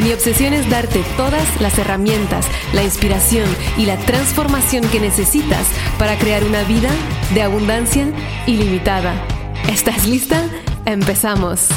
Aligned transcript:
Mi 0.00 0.12
obsesión 0.12 0.52
es 0.52 0.70
darte 0.70 1.02
todas 1.16 1.60
las 1.60 1.76
herramientas, 1.76 2.46
la 2.72 2.84
inspiración 2.84 3.48
y 3.76 3.84
la 3.84 3.96
transformación 3.96 4.88
que 4.90 5.00
necesitas 5.00 5.66
para 5.98 6.16
crear 6.16 6.44
una 6.44 6.62
vida 6.62 6.90
de 7.34 7.42
abundancia 7.42 8.06
ilimitada. 8.46 9.20
¿Estás 9.68 10.06
lista? 10.06 10.48
Empezamos. 10.86 11.68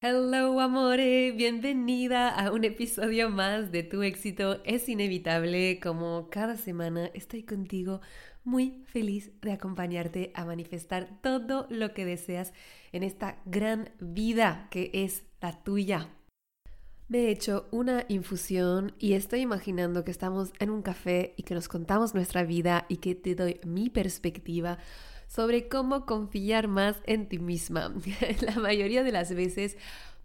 Hello 0.00 0.60
amore, 0.60 1.32
bienvenida 1.32 2.28
a 2.28 2.52
un 2.52 2.62
episodio 2.64 3.28
más 3.28 3.72
de 3.72 3.82
Tu 3.82 4.04
éxito 4.04 4.60
es 4.64 4.88
inevitable. 4.88 5.80
Como 5.82 6.28
cada 6.30 6.56
semana 6.56 7.10
estoy 7.14 7.42
contigo 7.42 8.00
muy 8.48 8.82
feliz 8.86 9.30
de 9.42 9.52
acompañarte 9.52 10.32
a 10.34 10.46
manifestar 10.46 11.20
todo 11.20 11.66
lo 11.68 11.92
que 11.92 12.06
deseas 12.06 12.54
en 12.92 13.02
esta 13.02 13.36
gran 13.44 13.90
vida 14.00 14.68
que 14.70 14.90
es 14.94 15.24
la 15.42 15.62
tuya. 15.62 16.08
Me 17.08 17.18
he 17.18 17.30
hecho 17.30 17.68
una 17.70 18.06
infusión 18.08 18.94
y 18.98 19.12
estoy 19.12 19.40
imaginando 19.40 20.02
que 20.02 20.10
estamos 20.10 20.52
en 20.60 20.70
un 20.70 20.80
café 20.80 21.34
y 21.36 21.42
que 21.42 21.54
nos 21.54 21.68
contamos 21.68 22.14
nuestra 22.14 22.42
vida 22.42 22.86
y 22.88 22.96
que 22.96 23.14
te 23.14 23.34
doy 23.34 23.60
mi 23.66 23.90
perspectiva 23.90 24.78
sobre 25.26 25.68
cómo 25.68 26.06
confiar 26.06 26.68
más 26.68 26.96
en 27.04 27.28
ti 27.28 27.38
misma. 27.38 27.92
la 28.40 28.60
mayoría 28.60 29.04
de 29.04 29.12
las 29.12 29.34
veces 29.34 29.76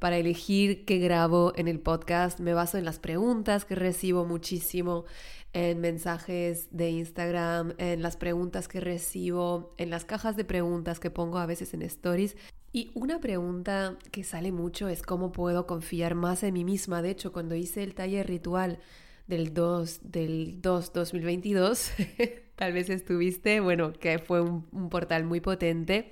para 0.03 0.17
elegir 0.17 0.83
qué 0.83 0.97
grabo 0.97 1.53
en 1.55 1.69
el 1.69 1.79
podcast 1.79 2.41
me 2.41 2.53
baso 2.53 2.77
en 2.77 2.83
las 2.83 2.99
preguntas 2.99 3.63
que 3.63 3.73
recibo 3.73 4.25
muchísimo 4.25 5.05
en 5.53 5.79
mensajes 5.79 6.67
de 6.71 6.89
Instagram, 6.89 7.73
en 7.77 8.01
las 8.01 8.17
preguntas 8.17 8.67
que 8.67 8.81
recibo, 8.81 9.73
en 9.77 9.89
las 9.89 10.03
cajas 10.03 10.35
de 10.35 10.43
preguntas 10.43 10.99
que 10.99 11.09
pongo 11.09 11.37
a 11.37 11.45
veces 11.45 11.73
en 11.73 11.83
stories. 11.83 12.35
Y 12.73 12.91
una 12.95 13.21
pregunta 13.21 13.97
que 14.11 14.25
sale 14.25 14.51
mucho 14.51 14.89
es 14.89 15.03
cómo 15.03 15.31
puedo 15.31 15.65
confiar 15.67 16.15
más 16.15 16.43
en 16.43 16.55
mí 16.55 16.65
misma. 16.65 17.01
De 17.01 17.11
hecho, 17.11 17.31
cuando 17.31 17.55
hice 17.55 17.81
el 17.81 17.95
taller 17.95 18.27
ritual 18.27 18.79
del 19.27 19.53
2 19.53 20.01
del 20.03 20.61
2 20.61 20.91
2022, 20.91 21.91
tal 22.57 22.73
vez 22.73 22.89
estuviste, 22.89 23.61
bueno, 23.61 23.93
que 23.93 24.19
fue 24.19 24.41
un, 24.41 24.89
portal 24.89 25.23
muy 25.23 25.39
potente 25.39 26.11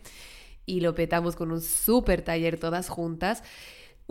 y 0.66 0.80
lo 0.80 0.96
petamos 0.96 1.36
con 1.36 1.52
un 1.52 1.60
súper 1.60 2.22
taller 2.22 2.58
todas 2.58 2.88
juntas 2.88 3.44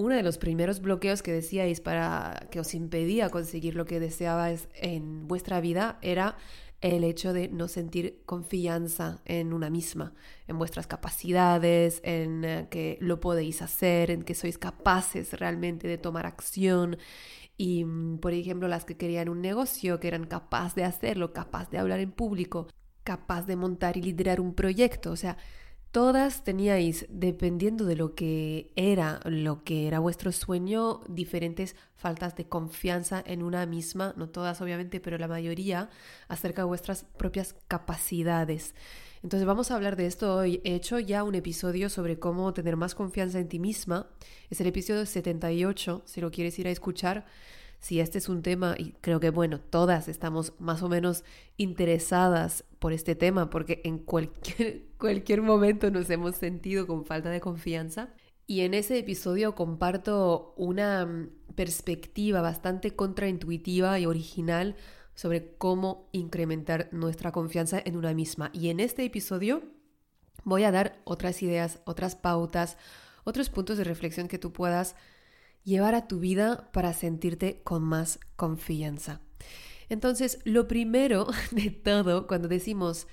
uno 0.01 0.15
de 0.15 0.23
los 0.23 0.39
primeros 0.39 0.81
bloqueos 0.81 1.23
que 1.23 1.31
decíais 1.31 1.81
para 1.83 2.47
que 2.51 2.59
os 2.59 2.75
impedía 2.75 3.29
conseguir 3.29 3.77
lo 3.77 3.85
que 3.85 4.01
deseabais 4.01 4.69
en 4.75 5.29
vuestra 5.29 5.61
vida 5.61 5.99
era 6.01 6.39
el 6.81 7.05
hecho 7.05 7.35
de 7.35 7.49
no 7.49 7.69
sentir 7.69 8.23
confianza 8.25 9.21
en 9.27 9.53
una 9.53 9.69
misma, 9.69 10.15
en 10.49 10.57
vuestras 10.57 10.87
capacidades, 10.87 12.01
en 12.03 12.45
eh, 12.47 12.69
que 12.71 12.97
lo 13.03 13.21
podéis 13.21 13.61
hacer, 13.61 14.11
en 14.11 14.23
que 14.23 14.35
sois 14.35 14.57
capaces 14.57 15.35
realmente 15.35 15.87
de 15.87 15.99
tomar 15.99 16.25
acción. 16.25 16.97
Y, 17.59 17.85
mm, 17.85 18.21
por 18.21 18.33
ejemplo, 18.33 18.69
las 18.69 18.87
que 18.87 18.97
querían 18.97 19.29
un 19.29 19.43
negocio, 19.43 20.01
que 20.01 20.09
eran 20.09 20.25
capaces 20.25 20.75
de 20.77 20.85
hacerlo, 20.85 21.35
capaz 21.35 21.69
de 21.69 21.77
hablar 21.77 22.01
en 22.01 22.13
público, 22.13 22.69
capaz 23.05 23.47
de 23.47 23.57
montar 23.57 23.99
y 23.99 24.03
liderar 24.03 24.41
un 24.41 24.55
proyecto. 24.55 25.11
O 25.11 25.17
sea, 25.17 25.37
Todas 25.93 26.45
teníais, 26.45 27.07
dependiendo 27.09 27.85
de 27.85 27.97
lo 27.97 28.15
que 28.15 28.71
era, 28.77 29.19
lo 29.25 29.65
que 29.65 29.89
era 29.89 29.99
vuestro 29.99 30.31
sueño, 30.31 31.01
diferentes 31.09 31.75
faltas 31.97 32.37
de 32.37 32.47
confianza 32.47 33.21
en 33.27 33.43
una 33.43 33.67
misma, 33.67 34.15
no 34.17 34.29
todas 34.29 34.61
obviamente, 34.61 35.01
pero 35.01 35.19
la 35.19 35.27
mayoría, 35.27 35.91
acerca 36.29 36.63
de 36.63 36.67
vuestras 36.67 37.03
propias 37.17 37.57
capacidades. 37.67 38.77
Entonces 39.25 39.45
vamos 39.45 39.73
a 39.73 39.75
hablar 39.75 39.97
de 39.97 40.07
esto 40.07 40.37
hoy. 40.37 40.61
He 40.63 40.77
hecho 40.77 41.01
ya 41.01 41.25
un 41.25 41.35
episodio 41.35 41.89
sobre 41.89 42.21
cómo 42.21 42.55
tener 42.55 42.77
más 42.77 42.95
confianza 42.95 43.41
en 43.41 43.49
ti 43.49 43.59
misma. 43.59 44.07
Es 44.49 44.61
el 44.61 44.69
episodio 44.69 45.05
78, 45.05 46.03
si 46.05 46.21
lo 46.21 46.31
quieres 46.31 46.57
ir 46.61 46.69
a 46.69 46.71
escuchar 46.71 47.27
si 47.81 47.99
este 47.99 48.19
es 48.19 48.29
un 48.29 48.43
tema, 48.43 48.75
y 48.79 48.93
creo 49.01 49.21
que 49.21 49.31
bueno, 49.31 49.59
todas 49.59 50.07
estamos 50.07 50.53
más 50.59 50.83
o 50.83 50.89
menos 50.89 51.25
interesadas 51.57 52.65
por 52.79 52.93
este 52.93 53.15
tema, 53.15 53.49
porque 53.49 53.81
en 53.85 53.99
cualquier, 53.99 54.90
cualquier 55.01 55.43
momento 55.43 55.91
nos 55.91 56.09
hemos 56.11 56.37
sentido 56.37 56.87
con 56.87 57.05
falta 57.05 57.31
de 57.31 57.41
confianza. 57.41 58.11
Y 58.47 58.61
en 58.61 58.75
ese 58.75 58.99
episodio 58.99 59.57
comparto 59.57 60.55
una 60.57 61.07
mm, 61.07 61.55
perspectiva 61.57 62.41
bastante 62.41 62.95
contraintuitiva 62.95 63.99
y 63.99 64.07
original 64.07 64.77
sobre 65.15 65.57
cómo 65.57 66.09
incrementar 66.13 66.89
nuestra 66.93 67.33
confianza 67.33 67.83
en 67.85 67.97
una 67.97 68.15
misma. 68.15 68.51
Y 68.53 68.69
en 68.69 68.79
este 68.79 69.05
episodio 69.05 69.63
voy 70.45 70.65
a 70.65 70.71
dar 70.71 71.01
otras 71.05 71.43
ideas, 71.43 71.81
otras 71.85 72.15
pautas, 72.15 72.77
otros 73.25 73.51
puntos 73.51 73.79
de 73.79 73.85
reflexión 73.85 74.29
que 74.29 74.39
tú 74.39 74.53
puedas 74.53 74.95
llevar 75.65 75.95
a 75.95 76.07
tu 76.09 76.21
vida 76.21 76.71
para 76.73 76.93
sentirte 76.93 77.63
con 77.63 77.83
más 77.83 78.19
confianza. 78.37 79.21
Entonces, 79.89 80.39
lo 80.45 80.69
primero 80.69 81.27
de 81.51 81.71
todo, 81.71 82.27
cuando 82.27 82.49
decimos, 82.49 83.07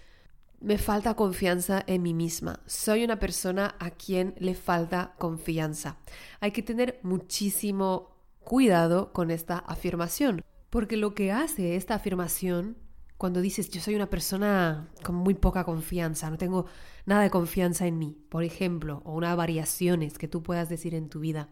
me 0.59 0.77
falta 0.77 1.15
confianza 1.15 1.83
en 1.87 2.01
mí 2.01 2.13
misma, 2.13 2.59
soy 2.65 3.03
una 3.03 3.19
persona 3.19 3.75
a 3.79 3.91
quien 3.91 4.33
le 4.37 4.55
falta 4.55 5.13
confianza, 5.17 5.97
hay 6.39 6.51
que 6.51 6.63
tener 6.63 6.99
muchísimo 7.03 8.17
cuidado 8.39 9.13
con 9.13 9.29
esta 9.29 9.57
afirmación, 9.59 10.41
porque 10.69 10.97
lo 10.97 11.13
que 11.13 11.31
hace 11.31 11.75
esta 11.75 11.95
afirmación, 11.95 12.77
cuando 13.17 13.41
dices, 13.41 13.69
yo 13.69 13.81
soy 13.81 13.95
una 13.95 14.09
persona 14.09 14.89
con 15.03 15.15
muy 15.15 15.33
poca 15.33 15.63
confianza, 15.63 16.29
no 16.29 16.37
tengo 16.37 16.65
nada 17.05 17.23
de 17.23 17.29
confianza 17.29 17.87
en 17.87 17.97
mí, 17.97 18.17
por 18.29 18.43
ejemplo, 18.43 19.01
o 19.05 19.13
unas 19.13 19.35
variaciones 19.35 20.17
que 20.17 20.27
tú 20.27 20.43
puedas 20.43 20.69
decir 20.69 20.95
en 20.95 21.09
tu 21.09 21.19
vida, 21.19 21.49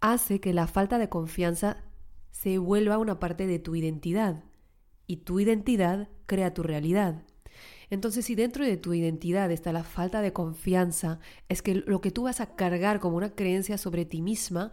hace 0.00 0.40
que 0.40 0.52
la 0.52 0.66
falta 0.66 0.98
de 0.98 1.08
confianza 1.08 1.84
se 2.30 2.58
vuelva 2.58 2.98
una 2.98 3.18
parte 3.18 3.46
de 3.46 3.58
tu 3.58 3.74
identidad 3.74 4.44
y 5.06 5.18
tu 5.18 5.40
identidad 5.40 6.08
crea 6.26 6.54
tu 6.54 6.62
realidad. 6.62 7.24
Entonces, 7.90 8.26
si 8.26 8.34
dentro 8.34 8.64
de 8.64 8.76
tu 8.76 8.94
identidad 8.94 9.50
está 9.50 9.72
la 9.72 9.84
falta 9.84 10.20
de 10.20 10.32
confianza, 10.32 11.20
es 11.48 11.62
que 11.62 11.74
lo 11.74 12.00
que 12.00 12.10
tú 12.10 12.24
vas 12.24 12.40
a 12.40 12.54
cargar 12.54 13.00
como 13.00 13.16
una 13.16 13.34
creencia 13.34 13.78
sobre 13.78 14.04
ti 14.04 14.22
misma 14.22 14.72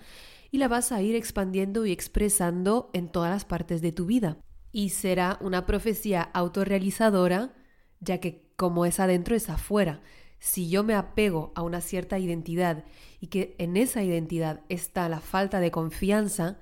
y 0.52 0.58
la 0.58 0.68
vas 0.68 0.92
a 0.92 1.02
ir 1.02 1.16
expandiendo 1.16 1.86
y 1.86 1.92
expresando 1.92 2.90
en 2.94 3.10
todas 3.10 3.32
las 3.32 3.46
partes 3.46 3.82
de 3.82 3.92
tu 3.92 4.06
vida. 4.06 4.38
Y 4.72 4.90
será 4.90 5.38
una 5.42 5.66
profecía 5.66 6.22
autorrealizadora, 6.22 7.54
ya 8.00 8.20
que 8.20 8.52
como 8.56 8.86
es 8.86 9.00
adentro 9.00 9.36
es 9.36 9.50
afuera 9.50 10.02
si 10.46 10.70
yo 10.70 10.84
me 10.84 10.94
apego 10.94 11.52
a 11.56 11.64
una 11.64 11.82
cierta 11.82 12.20
identidad 12.20 12.84
y 13.20 13.28
que 13.28 13.56
en 13.58 13.78
esa 13.78 14.04
identidad 14.04 14.62
está 14.70 15.10
la 15.10 15.20
falta 15.20 15.60
de 15.60 15.72
confianza, 15.72 16.60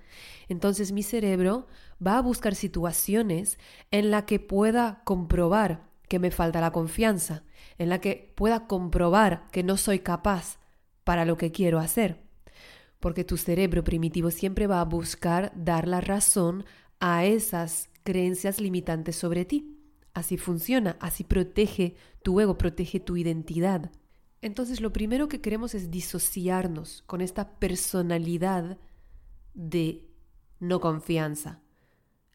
entonces 0.47 0.93
mi 0.93 1.03
cerebro 1.03 1.67
va 2.05 2.17
a 2.17 2.21
buscar 2.21 2.55
situaciones 2.55 3.57
en 3.91 4.09
la 4.09 4.25
que 4.25 4.39
pueda 4.39 5.01
comprobar 5.03 5.89
que 6.13 6.19
me 6.19 6.29
falta 6.29 6.61
la 6.61 6.71
confianza, 6.71 7.41
en 7.79 7.89
la 7.89 7.99
que 7.99 8.31
pueda 8.35 8.67
comprobar 8.67 9.47
que 9.51 9.63
no 9.63 9.77
soy 9.77 9.97
capaz 9.97 10.59
para 11.03 11.25
lo 11.25 11.37
que 11.37 11.51
quiero 11.51 11.79
hacer. 11.79 12.21
Porque 12.99 13.23
tu 13.23 13.35
cerebro 13.35 13.83
primitivo 13.83 14.29
siempre 14.29 14.67
va 14.67 14.79
a 14.79 14.85
buscar 14.85 15.51
dar 15.55 15.87
la 15.87 16.01
razón 16.01 16.65
a 16.99 17.25
esas 17.25 17.89
creencias 18.03 18.61
limitantes 18.61 19.15
sobre 19.15 19.43
ti. 19.43 19.75
Así 20.13 20.37
funciona, 20.37 20.97
así 20.99 21.23
protege 21.23 21.95
tu 22.21 22.39
ego, 22.39 22.59
protege 22.59 22.99
tu 22.99 23.17
identidad. 23.17 23.89
Entonces 24.39 24.81
lo 24.81 24.93
primero 24.93 25.27
que 25.27 25.41
queremos 25.41 25.73
es 25.73 25.89
disociarnos 25.89 27.01
con 27.07 27.21
esta 27.21 27.57
personalidad 27.57 28.77
de 29.55 30.07
no 30.59 30.79
confianza, 30.79 31.63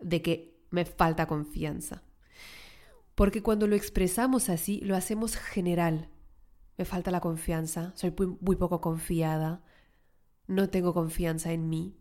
de 0.01 0.21
que 0.21 0.65
me 0.73 0.85
falta 0.85 1.29
confianza. 1.29 2.03
Porque 3.19 3.43
cuando 3.43 3.67
lo 3.67 3.75
expresamos 3.75 4.49
así, 4.49 4.81
lo 4.85 4.95
hacemos 4.95 5.35
general. 5.35 6.09
Me 6.77 6.85
falta 6.85 7.11
la 7.11 7.19
confianza, 7.19 7.93
soy 7.97 8.15
muy, 8.41 8.55
poco 8.55 8.81
confiada, 8.81 9.65
no 10.47 10.71
tengo 10.71 10.95
confianza 10.95 11.51
en 11.51 11.69
mí, 11.69 11.97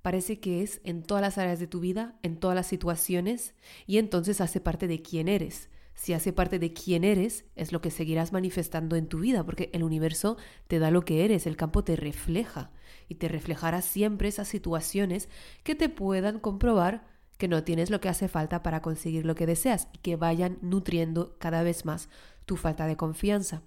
parece 0.00 0.40
que 0.40 0.62
es 0.62 0.80
en 0.82 1.02
todas 1.02 1.20
las 1.20 1.36
áreas 1.36 1.58
de 1.58 1.66
tu 1.66 1.80
vida, 1.80 2.18
en 2.22 2.38
todas 2.38 2.54
las 2.54 2.66
situaciones, 2.68 3.54
y 3.86 3.98
entonces 3.98 4.40
hace 4.40 4.62
parte 4.62 4.88
de 4.88 5.02
quién 5.02 5.28
eres. 5.28 5.68
si 5.92 6.14
hace 6.14 6.32
parte 6.32 6.58
de 6.58 6.72
quién 6.72 7.04
eres, 7.04 7.44
es 7.54 7.70
lo 7.70 7.82
que 7.82 7.90
seguirás 7.90 8.32
manifestando 8.32 8.96
en 8.96 9.08
tu 9.08 9.18
vida, 9.18 9.44
porque 9.44 9.68
el 9.74 9.82
universo 9.82 10.38
te 10.68 10.78
da 10.78 10.90
lo 10.90 11.04
que 11.04 11.26
eres, 11.26 11.46
el 11.46 11.58
campo 11.58 11.84
te 11.84 11.96
refleja 11.96 12.70
y 13.08 13.16
te 13.16 13.28
reflejará 13.28 13.82
siempre 13.82 14.28
esas 14.28 14.48
situaciones 14.48 15.28
que 15.64 15.74
te 15.74 15.90
puedan 15.90 16.40
comprobar 16.40 17.15
que 17.38 17.48
no 17.48 17.64
tienes 17.64 17.90
lo 17.90 18.00
que 18.00 18.08
hace 18.08 18.28
falta 18.28 18.62
para 18.62 18.82
conseguir 18.82 19.26
lo 19.26 19.34
que 19.34 19.46
deseas 19.46 19.88
y 19.92 19.98
que 19.98 20.16
vayan 20.16 20.58
nutriendo 20.62 21.36
cada 21.38 21.62
vez 21.62 21.84
más 21.84 22.08
tu 22.44 22.56
falta 22.56 22.86
de 22.86 22.96
confianza. 22.96 23.62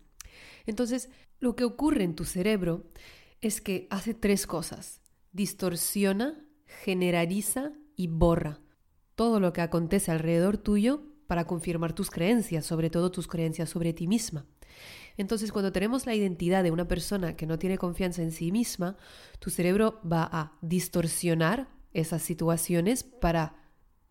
Entonces, 0.66 1.10
lo 1.40 1.56
que 1.56 1.64
ocurre 1.64 2.04
en 2.04 2.16
tu 2.16 2.26
cerebro 2.26 2.86
es 3.42 3.62
que 3.62 3.88
hace 3.90 4.14
tres 4.14 4.48
cosas. 4.48 5.02
Distorsiona, 5.32 6.46
generaliza 6.66 7.74
y 7.96 8.08
borra 8.08 8.60
todo 9.16 9.42
lo 9.42 9.52
que 9.52 9.60
acontece 9.60 10.12
alrededor 10.12 10.58
tuyo 10.58 11.04
para 11.28 11.46
confirmar 11.46 11.94
tus 11.94 12.10
creencias, 12.10 12.66
sobre 12.66 12.90
todo 12.90 13.12
tus 13.12 13.28
creencias 13.28 13.70
sobre 13.70 13.92
ti 13.92 14.08
misma. 14.08 14.46
Entonces, 15.18 15.52
cuando 15.52 15.74
tenemos 15.74 16.06
la 16.06 16.16
identidad 16.16 16.64
de 16.64 16.72
una 16.72 16.88
persona 16.88 17.36
que 17.36 17.46
no 17.46 17.60
tiene 17.60 17.78
confianza 17.78 18.22
en 18.22 18.32
sí 18.32 18.54
misma, 18.54 18.96
tu 19.40 19.50
cerebro 19.50 20.00
va 20.10 20.30
a 20.32 20.58
distorsionar 20.62 21.68
esas 21.92 22.22
situaciones 22.22 23.04
para 23.04 23.59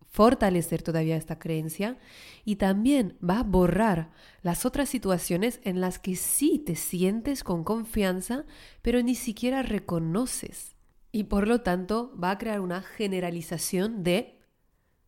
fortalecer 0.09 0.81
todavía 0.81 1.15
esta 1.15 1.39
creencia 1.39 1.97
y 2.43 2.55
también 2.55 3.17
va 3.27 3.39
a 3.39 3.43
borrar 3.43 4.11
las 4.41 4.65
otras 4.65 4.89
situaciones 4.89 5.59
en 5.63 5.81
las 5.81 5.99
que 5.99 6.15
sí 6.15 6.59
te 6.65 6.75
sientes 6.75 7.43
con 7.43 7.63
confianza, 7.63 8.45
pero 8.81 9.01
ni 9.01 9.15
siquiera 9.15 9.61
reconoces. 9.61 10.75
Y 11.11 11.25
por 11.25 11.47
lo 11.47 11.61
tanto 11.61 12.15
va 12.21 12.31
a 12.31 12.37
crear 12.37 12.59
una 12.59 12.81
generalización 12.81 14.03
de 14.03 14.39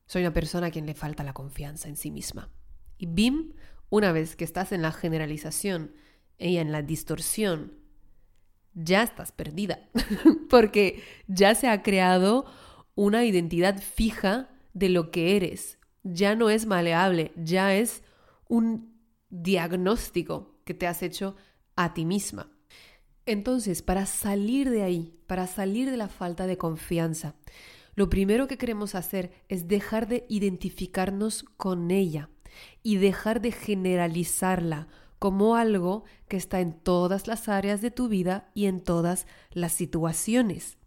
soy 0.06 0.24
una 0.24 0.34
persona 0.34 0.68
a 0.68 0.72
quien 0.72 0.86
le 0.86 0.94
falta 0.94 1.24
la 1.24 1.34
confianza 1.34 1.88
en 1.88 1.96
sí 1.96 2.12
misma. 2.12 2.50
Y 2.98 3.06
BIM, 3.06 3.54
una 3.90 4.12
vez 4.12 4.36
que 4.36 4.44
estás 4.44 4.72
en 4.74 4.82
la 4.82 4.92
generalización 4.92 5.94
y 6.38 6.58
en 6.58 6.72
la 6.72 6.82
distorsión, 6.82 7.80
ya 8.74 9.04
estás 9.04 9.32
perdida, 9.32 9.90
porque 10.50 11.02
ya 11.28 11.56
se 11.56 11.70
ha 11.70 11.82
creado 11.82 12.46
una 12.94 13.24
identidad 13.24 13.82
fija 13.82 14.51
de 14.74 14.90
lo 14.90 15.12
que 15.12 15.36
eres. 15.36 15.78
Ya 16.04 16.36
no 16.36 16.50
es 16.50 16.66
maleable, 16.66 17.32
ya 17.36 17.76
es 17.76 18.04
un 18.48 19.00
diagnóstico 19.30 20.60
que 20.66 20.74
te 20.74 20.88
has 20.88 21.04
hecho 21.04 21.36
a 21.76 21.94
ti 21.94 22.06
misma. 22.06 22.52
Entonces, 23.26 23.82
para 23.82 24.06
salir 24.06 24.70
de 24.70 24.84
ahí, 24.84 25.16
para 25.28 25.48
salir 25.48 25.90
de 25.92 25.98
la 25.98 26.08
falta 26.08 26.48
de 26.48 26.58
confianza, 26.58 27.36
lo 27.96 28.10
primero 28.10 28.48
que 28.48 28.58
queremos 28.58 28.96
hacer 28.96 29.32
es 29.48 29.68
dejar 29.68 30.08
de 30.08 30.26
identificarnos 30.30 31.44
con 31.44 31.92
ella 31.92 32.30
y 32.84 32.98
dejar 32.98 33.42
de 33.42 33.52
generalizarla 33.52 34.88
como 35.20 35.56
algo 35.56 36.04
que 36.28 36.38
está 36.38 36.62
en 36.62 36.74
todas 36.74 37.28
las 37.28 37.48
áreas 37.48 37.82
de 37.82 37.92
tu 37.92 38.08
vida 38.08 38.50
y 38.56 38.66
en 38.66 38.82
todas 38.82 39.28
las 39.52 39.72
situaciones. 39.72 40.78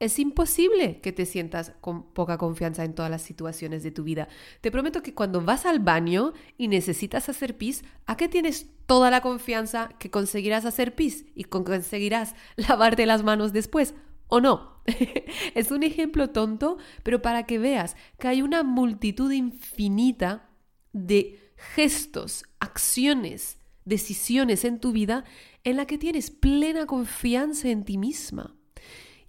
Es 0.00 0.18
imposible 0.18 0.98
que 1.02 1.12
te 1.12 1.26
sientas 1.26 1.74
con 1.82 2.02
poca 2.14 2.38
confianza 2.38 2.84
en 2.84 2.94
todas 2.94 3.10
las 3.10 3.20
situaciones 3.20 3.82
de 3.82 3.90
tu 3.90 4.02
vida. 4.02 4.28
Te 4.62 4.70
prometo 4.70 5.02
que 5.02 5.12
cuando 5.12 5.42
vas 5.42 5.66
al 5.66 5.78
baño 5.78 6.32
y 6.56 6.68
necesitas 6.68 7.28
hacer 7.28 7.58
pis, 7.58 7.84
¿a 8.06 8.16
qué 8.16 8.26
tienes 8.26 8.66
toda 8.86 9.10
la 9.10 9.20
confianza 9.20 9.90
que 9.98 10.10
conseguirás 10.10 10.64
hacer 10.64 10.94
pis 10.94 11.26
y 11.34 11.44
conseguirás 11.44 12.34
lavarte 12.56 13.04
las 13.04 13.22
manos 13.22 13.52
después? 13.52 13.94
¿O 14.28 14.40
no? 14.40 14.80
es 15.54 15.70
un 15.70 15.82
ejemplo 15.82 16.30
tonto, 16.30 16.78
pero 17.02 17.20
para 17.20 17.44
que 17.44 17.58
veas 17.58 17.94
que 18.18 18.28
hay 18.28 18.40
una 18.40 18.62
multitud 18.62 19.30
infinita 19.30 20.48
de 20.94 21.52
gestos, 21.74 22.44
acciones, 22.58 23.58
decisiones 23.84 24.64
en 24.64 24.80
tu 24.80 24.92
vida 24.92 25.24
en 25.62 25.76
la 25.76 25.84
que 25.84 25.98
tienes 25.98 26.30
plena 26.30 26.86
confianza 26.86 27.68
en 27.68 27.84
ti 27.84 27.98
misma. 27.98 28.56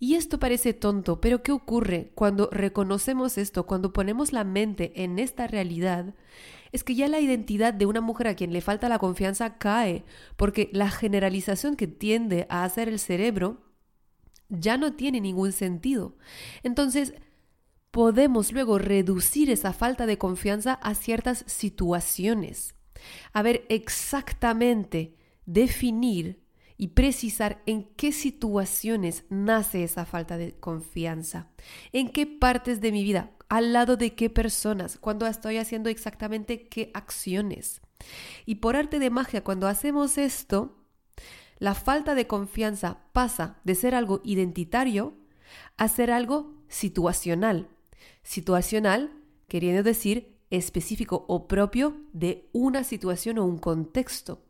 Y 0.02 0.16
esto 0.16 0.40
parece 0.40 0.74
tonto, 0.74 1.22
pero 1.22 1.44
¿qué 1.44 1.52
ocurre 1.52 2.12
cuando 2.16 2.50
reconocemos 2.52 3.38
esto, 3.38 3.68
cuando 3.68 3.94
ponemos 3.94 4.34
la 4.34 4.44
mente 4.44 5.04
en 5.04 5.20
esta 5.20 5.46
realidad? 5.46 6.16
Es 6.72 6.84
que 6.84 6.96
ya 6.96 7.08
la 7.08 7.20
identidad 7.20 7.72
de 7.72 7.86
una 7.86 8.02
mujer 8.02 8.28
a 8.28 8.34
quien 8.34 8.52
le 8.52 8.62
falta 8.62 8.90
la 8.90 8.98
confianza 8.98 9.60
cae, 9.60 10.04
porque 10.38 10.72
la 10.74 10.90
generalización 10.90 11.76
que 11.76 11.86
tiende 11.86 12.48
a 12.50 12.64
hacer 12.64 12.90
el 12.90 12.98
cerebro 12.98 13.62
ya 14.50 14.76
no 14.76 14.94
tiene 14.94 15.22
ningún 15.22 15.52
sentido. 15.52 16.16
Entonces, 16.64 17.14
podemos 17.92 18.54
luego 18.54 18.80
reducir 18.80 19.52
esa 19.52 19.72
falta 19.72 20.08
de 20.08 20.18
confianza 20.18 20.74
a 20.74 20.96
ciertas 20.96 21.44
situaciones. 21.46 22.74
A 23.34 23.44
ver 23.44 23.68
exactamente, 23.70 25.16
definir 25.46 26.42
y 26.82 26.88
precisar 26.88 27.62
en 27.68 27.84
qué 27.96 28.12
situaciones 28.12 29.24
nace 29.30 29.84
esa 29.84 30.04
falta 30.04 30.40
de 30.40 30.54
confianza, 30.60 31.48
en 31.94 32.10
qué 32.10 32.26
partes 32.26 32.82
de 32.82 32.92
mi 32.92 33.04
vida, 33.04 33.30
al 33.50 33.72
lado 33.72 33.98
de 33.98 34.16
qué 34.16 34.32
personas, 34.32 34.98
cuando 34.98 35.28
estoy 35.28 35.58
haciendo 35.58 35.92
exactamente 35.92 36.68
qué 36.70 36.90
acciones. 36.96 37.82
Y 38.48 38.56
por 38.56 38.76
arte 38.76 38.98
de 38.98 39.12
magia, 39.12 39.44
cuando 39.44 39.68
hacemos 39.68 40.18
esto, 40.18 40.76
la 41.60 41.76
falta 41.76 42.16
de 42.16 42.26
confianza 42.26 43.04
pasa 43.14 43.60
de 43.64 43.76
ser 43.76 43.94
algo 43.94 44.20
identitario 44.24 45.14
a 45.78 45.88
ser 45.88 46.10
algo 46.10 46.56
situacional. 46.68 47.70
Situacional 48.24 49.12
queriendo 49.48 49.84
decir 49.84 50.36
específico 50.50 51.26
o 51.28 51.48
propio 51.48 52.02
de 52.12 52.50
una 52.54 52.84
situación 52.84 53.38
o 53.38 53.46
un 53.46 53.60
contexto. 53.60 54.42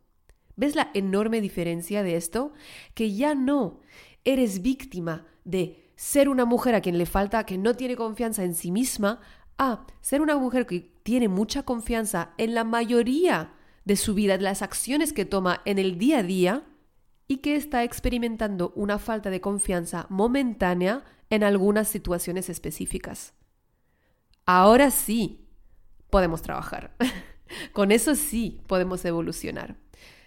¿Ves 0.56 0.74
la 0.74 0.90
enorme 0.94 1.40
diferencia 1.40 2.02
de 2.02 2.16
esto? 2.16 2.52
Que 2.94 3.14
ya 3.14 3.34
no 3.34 3.80
eres 4.24 4.62
víctima 4.62 5.26
de 5.44 5.90
ser 5.96 6.28
una 6.28 6.44
mujer 6.44 6.74
a 6.74 6.80
quien 6.80 6.98
le 6.98 7.06
falta, 7.06 7.44
que 7.44 7.58
no 7.58 7.74
tiene 7.74 7.96
confianza 7.96 8.44
en 8.44 8.54
sí 8.54 8.70
misma, 8.70 9.20
a 9.58 9.86
ser 10.00 10.20
una 10.20 10.36
mujer 10.36 10.66
que 10.66 10.80
tiene 11.02 11.28
mucha 11.28 11.62
confianza 11.62 12.32
en 12.38 12.54
la 12.54 12.64
mayoría 12.64 13.54
de 13.84 13.96
su 13.96 14.14
vida, 14.14 14.36
de 14.36 14.44
las 14.44 14.62
acciones 14.62 15.12
que 15.12 15.24
toma 15.24 15.62
en 15.64 15.78
el 15.78 15.98
día 15.98 16.18
a 16.18 16.22
día, 16.22 16.64
y 17.32 17.38
que 17.38 17.56
está 17.56 17.82
experimentando 17.82 18.72
una 18.76 18.98
falta 18.98 19.30
de 19.30 19.40
confianza 19.40 20.06
momentánea 20.10 21.02
en 21.30 21.44
algunas 21.44 21.88
situaciones 21.88 22.50
específicas. 22.50 23.32
Ahora 24.44 24.90
sí 24.90 25.48
podemos 26.10 26.42
trabajar. 26.42 26.94
Con 27.72 27.90
eso 27.90 28.14
sí 28.16 28.60
podemos 28.66 29.04
evolucionar. 29.06 29.76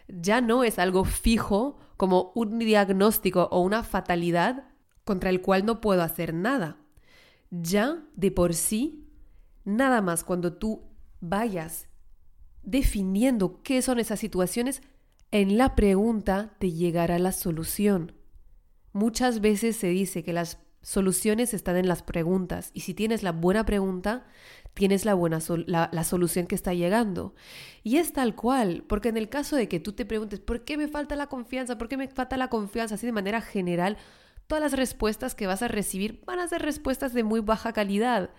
Ya 0.07 0.41
no 0.41 0.63
es 0.63 0.79
algo 0.79 1.05
fijo 1.05 1.77
como 1.97 2.31
un 2.35 2.59
diagnóstico 2.59 3.47
o 3.51 3.61
una 3.61 3.83
fatalidad 3.83 4.69
contra 5.03 5.29
el 5.29 5.41
cual 5.41 5.65
no 5.65 5.81
puedo 5.81 6.01
hacer 6.01 6.33
nada. 6.33 6.77
Ya 7.49 8.03
de 8.15 8.31
por 8.31 8.53
sí, 8.53 9.07
nada 9.63 10.01
más 10.01 10.23
cuando 10.23 10.53
tú 10.53 10.83
vayas 11.21 11.87
definiendo 12.63 13.61
qué 13.61 13.81
son 13.81 13.99
esas 13.99 14.19
situaciones, 14.19 14.81
en 15.31 15.57
la 15.57 15.75
pregunta 15.75 16.55
te 16.59 16.71
llegará 16.71 17.19
la 17.19 17.31
solución. 17.31 18.13
Muchas 18.93 19.41
veces 19.41 19.75
se 19.75 19.87
dice 19.87 20.23
que 20.23 20.33
las 20.33 20.64
soluciones 20.85 21.55
están 21.55 21.77
en 21.77 21.87
las 21.87 22.03
preguntas 22.03 22.69
y 22.75 22.81
si 22.81 22.93
tienes 22.93 23.23
la 23.23 23.31
buena 23.31 23.65
pregunta, 23.65 24.27
tienes 24.75 25.03
la, 25.03 25.15
buena 25.15 25.39
la, 25.65 26.03
solución 26.03 26.45
que 26.45 26.53
está 26.53 26.75
llegando. 26.75 27.33
Y 27.81 27.97
es 27.97 28.13
tal 28.13 28.35
cual, 28.35 28.83
porque 28.87 29.09
en 29.09 29.17
el 29.17 29.27
caso 29.27 29.55
de 29.55 29.67
que 29.67 29.79
tú 29.79 29.93
te 29.93 30.05
preguntes, 30.05 30.39
¿por 30.41 30.63
qué 30.63 30.77
me 30.77 30.87
falta 30.87 31.15
la 31.15 31.25
confianza? 31.25 31.79
¿Por 31.79 31.87
qué 31.87 31.97
me 31.97 32.07
falta 32.07 32.37
la 32.37 32.49
confianza? 32.49 32.95
Así 32.95 33.07
de 33.07 33.13
manera 33.13 33.41
general, 33.41 33.97
todas 34.45 34.61
las 34.61 34.73
respuestas 34.73 35.33
que 35.33 35.47
vas 35.47 35.63
a 35.63 35.67
recibir 35.67 36.21
van 36.27 36.37
a 36.37 36.47
ser 36.47 36.61
respuestas 36.61 37.15
de 37.15 37.23
muy 37.23 37.39
baja 37.39 37.73
calidad. 37.73 38.29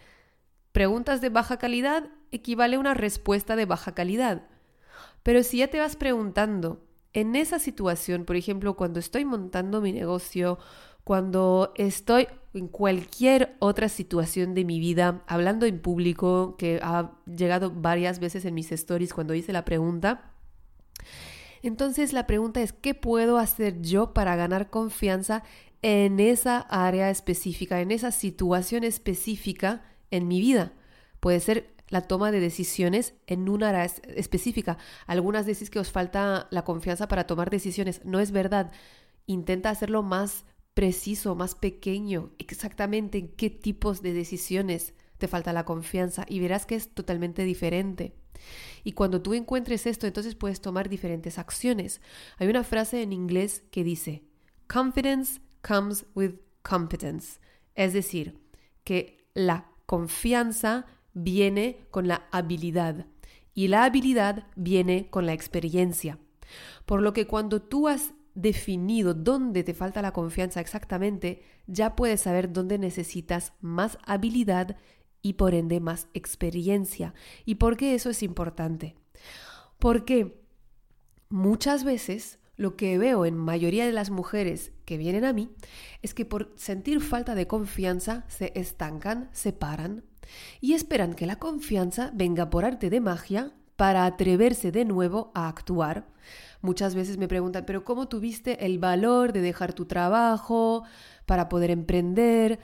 Preguntas 0.71 1.21
de 1.21 1.31
baja 1.31 1.57
calidad 1.57 2.11
equivale 2.31 2.77
a 2.77 2.79
una 2.79 2.95
respuesta 2.95 3.57
de 3.57 3.65
baja 3.65 3.93
calidad. 3.93 4.47
Pero 5.25 5.43
si 5.43 5.59
ya 5.59 5.67
te 5.67 5.81
vas 5.81 5.97
preguntando, 5.97 6.87
en 7.13 7.35
esa 7.35 7.59
situación, 7.59 8.25
por 8.25 8.37
ejemplo, 8.37 8.77
cuando 8.77 9.01
estoy 9.01 9.25
montando 9.25 9.81
mi 9.81 9.91
negocio, 9.91 10.61
cuando 11.07 11.73
estoy 11.77 12.27
en 12.53 12.67
cualquier 12.67 13.55
otra 13.61 13.89
situación 13.89 14.55
de 14.55 14.65
mi 14.65 14.81
vida, 14.81 15.23
hablando 15.29 15.65
en 15.65 15.79
público, 15.79 16.57
que 16.59 16.81
ha 16.83 17.13
llegado 17.27 17.71
varias 17.71 18.19
veces 18.19 18.45
en 18.45 18.55
mis 18.55 18.73
stories 18.73 19.15
cuando 19.15 19.33
hice 19.33 19.53
la 19.53 19.65
pregunta, 19.65 20.33
entonces 21.63 22.13
la 22.13 22.27
pregunta 22.27 22.61
es, 22.61 22.73
¿qué 22.73 22.93
puedo 22.95 23.39
hacer 23.39 23.83
yo 23.83 24.15
para 24.15 24.35
ganar 24.35 24.69
confianza 24.69 25.45
en 25.81 26.19
esa 26.19 26.59
área 26.59 27.09
específica, 27.09 27.81
en 27.81 27.93
esa 27.93 28.11
situación 28.11 28.83
específica 28.83 29.85
en 30.11 30.27
mi 30.27 30.41
vida? 30.41 30.73
Puede 31.21 31.39
ser 31.39 31.73
la 31.89 32.01
toma 32.01 32.33
de 32.33 32.41
decisiones 32.41 33.15
en 33.29 33.49
una 33.49 33.69
área 33.69 33.85
específica. 33.85 34.77
Algunas 35.07 35.47
decís 35.47 35.71
que 35.71 35.79
os 35.79 35.93
falta 35.93 36.49
la 36.51 36.65
confianza 36.65 37.07
para 37.07 37.29
tomar 37.29 37.49
decisiones. 37.49 38.05
No 38.05 38.19
es 38.19 38.33
verdad. 38.33 38.73
Intenta 39.27 39.71
hacerlo 39.71 40.03
más 40.03 40.45
preciso, 40.77 41.35
más 41.35 41.55
pequeño, 41.55 42.33
exactamente 42.37 43.17
en 43.17 43.29
qué 43.29 43.49
tipos 43.49 44.03
de 44.03 44.13
decisiones 44.13 44.93
te 45.17 45.27
falta 45.27 45.55
la 45.55 45.65
confianza 45.65 46.27
y 46.29 46.39
verás 46.39 46.67
que 46.67 46.75
es 46.75 46.91
totalmente 46.91 47.45
diferente. 47.45 48.15
Y 48.85 48.93
cuando 48.93 49.23
tú 49.23 49.33
encuentres 49.33 49.87
esto, 49.87 50.07
entonces 50.07 50.35
puedes 50.35 50.61
tomar 50.61 50.91
diferentes 50.91 51.39
acciones. 51.39 52.03
Hay 52.37 52.49
una 52.49 52.63
frase 52.63 53.01
en 53.01 53.15
inglés 53.15 53.65
que 53.71 53.85
dice, 53.85 54.25
confidence 54.69 55.41
comes 55.67 56.05
with 56.15 56.35
competence. 56.61 57.41
Es 57.75 57.95
decir, 57.95 58.39
que 58.85 59.25
la 59.33 59.71
confianza 59.87 60.85
viene 61.15 61.87
con 61.91 62.07
la 62.07 62.29
habilidad 62.33 63.07
y 63.55 63.69
la 63.69 63.85
habilidad 63.85 64.47
viene 64.57 65.09
con 65.09 65.25
la 65.25 65.33
experiencia. 65.33 66.19
Por 66.85 67.01
lo 67.01 67.15
que 67.15 67.27
cuando 67.27 67.63
tú 67.63 67.89
has 67.89 68.13
definido 68.37 69.15
dónde 69.15 69.65
te 69.65 69.75
falta 69.75 70.03
la 70.03 70.13
confianza 70.13 70.61
exactamente, 70.61 71.43
ya 71.67 71.97
puedes 71.97 72.21
saber 72.21 72.53
dónde 72.53 72.79
necesitas 72.79 73.55
más 73.61 73.99
habilidad 74.05 74.77
y 75.23 75.33
por 75.33 75.55
ende 75.55 75.81
más 75.81 76.07
experiencia. 76.15 77.15
¿Y 77.45 77.57
por 77.57 77.77
qué 77.77 77.95
eso 77.95 78.11
es 78.11 78.23
importante? 78.23 78.95
Porque 79.79 80.41
muchas 81.29 81.83
veces 81.83 82.39
lo 82.57 82.77
que 82.77 82.99
veo 82.99 83.27
en 83.27 83.37
mayoría 83.37 83.87
de 83.87 83.93
las 83.93 84.11
mujeres 84.11 84.73
que 84.85 84.99
vienen 84.99 85.25
a 85.25 85.33
mí 85.33 85.51
es 86.03 86.15
que 86.15 86.25
por 86.25 86.53
sentir 86.57 87.01
falta 87.01 87.35
de 87.35 87.47
confianza 87.47 88.25
se 88.29 88.53
estancan, 88.55 89.29
se 89.33 89.53
paran 89.53 90.05
y 90.61 90.75
esperan 90.75 91.15
que 91.15 91.27
la 91.27 91.39
confianza 91.39 92.11
venga 92.15 92.51
por 92.51 92.65
arte 92.65 92.91
de 92.91 93.01
magia 93.01 93.53
para 93.77 94.07
atreverse 94.07 94.73
de 94.73 94.85
nuevo 94.85 95.33
a 95.35 95.49
actuar. 95.49 96.07
Muchas 96.61 96.95
veces 96.95 97.19
me 97.19 97.29
preguntan, 97.29 97.65
pero 97.67 97.85
¿cómo 97.85 98.09
tuviste 98.09 98.65
el 98.65 98.79
valor 98.79 99.33
de 99.33 99.41
dejar 99.41 99.73
tu 99.73 99.87
trabajo 99.87 100.85
para 101.27 101.49
poder 101.49 101.71
emprender? 101.71 102.59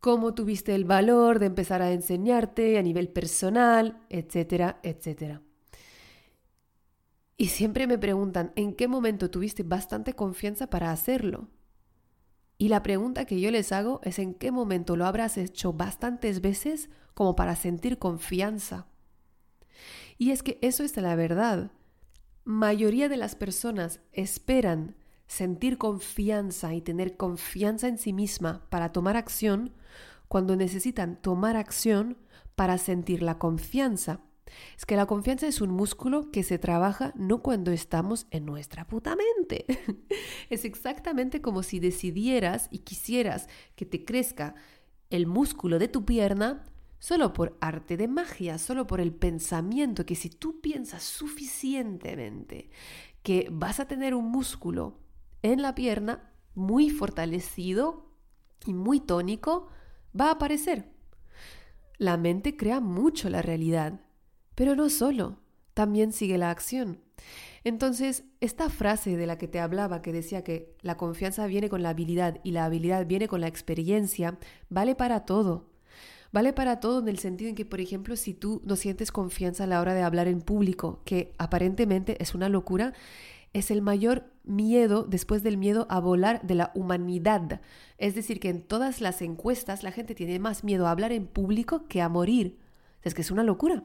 ¿Cómo 0.00 0.34
tuviste 0.34 0.74
el 0.74 0.84
valor 0.84 1.38
de 1.38 1.46
empezar 1.46 1.82
a 1.82 1.92
enseñarte 1.92 2.78
a 2.78 2.82
nivel 2.82 3.08
personal, 3.08 4.00
etcétera, 4.08 4.80
etcétera? 4.82 5.42
Y 7.36 7.48
siempre 7.48 7.86
me 7.86 7.98
preguntan, 7.98 8.52
¿en 8.56 8.74
qué 8.74 8.88
momento 8.88 9.30
tuviste 9.30 9.62
bastante 9.62 10.14
confianza 10.14 10.68
para 10.68 10.92
hacerlo? 10.92 11.48
Y 12.58 12.68
la 12.68 12.82
pregunta 12.82 13.24
que 13.24 13.40
yo 13.40 13.50
les 13.50 13.72
hago 13.72 14.00
es 14.04 14.20
en 14.20 14.34
qué 14.34 14.52
momento 14.52 14.94
lo 14.94 15.06
habrás 15.06 15.36
hecho 15.36 15.72
bastantes 15.72 16.40
veces 16.40 16.90
como 17.14 17.34
para 17.34 17.56
sentir 17.56 17.98
confianza. 17.98 18.86
Y 20.18 20.30
es 20.30 20.44
que 20.44 20.58
eso 20.62 20.84
es 20.84 20.96
la 20.96 21.16
verdad. 21.16 21.72
Mayoría 22.44 23.08
de 23.08 23.16
las 23.16 23.36
personas 23.36 24.00
esperan 24.12 24.96
sentir 25.26 25.78
confianza 25.78 26.74
y 26.74 26.80
tener 26.80 27.16
confianza 27.16 27.86
en 27.86 27.98
sí 27.98 28.12
misma 28.12 28.66
para 28.68 28.92
tomar 28.92 29.16
acción 29.16 29.72
cuando 30.26 30.56
necesitan 30.56 31.20
tomar 31.20 31.56
acción 31.56 32.18
para 32.56 32.78
sentir 32.78 33.22
la 33.22 33.38
confianza. 33.38 34.20
Es 34.76 34.84
que 34.84 34.96
la 34.96 35.06
confianza 35.06 35.46
es 35.46 35.60
un 35.60 35.70
músculo 35.70 36.30
que 36.30 36.42
se 36.42 36.58
trabaja 36.58 37.12
no 37.16 37.42
cuando 37.42 37.70
estamos 37.70 38.26
en 38.30 38.44
nuestra 38.44 38.86
puta 38.86 39.16
mente. 39.16 39.64
es 40.50 40.64
exactamente 40.64 41.40
como 41.40 41.62
si 41.62 41.78
decidieras 41.78 42.68
y 42.70 42.80
quisieras 42.80 43.48
que 43.76 43.86
te 43.86 44.04
crezca 44.04 44.54
el 45.10 45.26
músculo 45.26 45.78
de 45.78 45.88
tu 45.88 46.04
pierna 46.04 46.64
solo 47.02 47.32
por 47.32 47.58
arte 47.60 47.96
de 47.96 48.06
magia, 48.06 48.58
solo 48.58 48.86
por 48.86 49.00
el 49.00 49.12
pensamiento 49.12 50.06
que 50.06 50.14
si 50.14 50.30
tú 50.30 50.60
piensas 50.60 51.02
suficientemente 51.02 52.70
que 53.24 53.48
vas 53.50 53.80
a 53.80 53.88
tener 53.88 54.14
un 54.14 54.30
músculo 54.30 55.00
en 55.42 55.62
la 55.62 55.74
pierna 55.74 56.30
muy 56.54 56.90
fortalecido 56.90 58.06
y 58.66 58.72
muy 58.72 59.00
tónico, 59.00 59.66
va 60.18 60.28
a 60.28 60.32
aparecer. 60.34 60.92
La 61.98 62.16
mente 62.16 62.56
crea 62.56 62.78
mucho 62.78 63.28
la 63.28 63.42
realidad 63.42 64.00
pero 64.54 64.76
no 64.76 64.88
solo, 64.90 65.38
también 65.74 66.12
sigue 66.12 66.38
la 66.38 66.50
acción. 66.50 67.00
Entonces, 67.64 68.24
esta 68.40 68.68
frase 68.68 69.16
de 69.16 69.26
la 69.26 69.38
que 69.38 69.48
te 69.48 69.60
hablaba, 69.60 70.02
que 70.02 70.12
decía 70.12 70.44
que 70.44 70.76
la 70.82 70.96
confianza 70.96 71.46
viene 71.46 71.68
con 71.68 71.82
la 71.82 71.90
habilidad 71.90 72.40
y 72.42 72.50
la 72.50 72.64
habilidad 72.64 73.06
viene 73.06 73.28
con 73.28 73.40
la 73.40 73.46
experiencia, 73.48 74.38
vale 74.68 74.94
para 74.94 75.24
todo. 75.24 75.71
Vale 76.32 76.54
para 76.54 76.80
todo 76.80 77.00
en 77.00 77.08
el 77.08 77.18
sentido 77.18 77.50
en 77.50 77.54
que, 77.54 77.66
por 77.66 77.80
ejemplo, 77.80 78.16
si 78.16 78.32
tú 78.32 78.62
no 78.64 78.76
sientes 78.76 79.12
confianza 79.12 79.64
a 79.64 79.66
la 79.66 79.80
hora 79.80 79.92
de 79.92 80.02
hablar 80.02 80.28
en 80.28 80.40
público, 80.40 81.02
que 81.04 81.34
aparentemente 81.36 82.16
es 82.22 82.34
una 82.34 82.48
locura, 82.48 82.94
es 83.52 83.70
el 83.70 83.82
mayor 83.82 84.24
miedo 84.44 85.04
después 85.04 85.42
del 85.42 85.58
miedo 85.58 85.86
a 85.90 86.00
volar 86.00 86.40
de 86.42 86.54
la 86.54 86.72
humanidad. 86.74 87.60
Es 87.98 88.14
decir, 88.14 88.40
que 88.40 88.48
en 88.48 88.62
todas 88.62 89.02
las 89.02 89.20
encuestas 89.20 89.82
la 89.82 89.92
gente 89.92 90.14
tiene 90.14 90.38
más 90.38 90.64
miedo 90.64 90.86
a 90.86 90.90
hablar 90.90 91.12
en 91.12 91.26
público 91.26 91.86
que 91.86 92.00
a 92.00 92.08
morir. 92.08 92.58
Es 93.02 93.12
que 93.12 93.20
es 93.20 93.30
una 93.30 93.42
locura. 93.42 93.84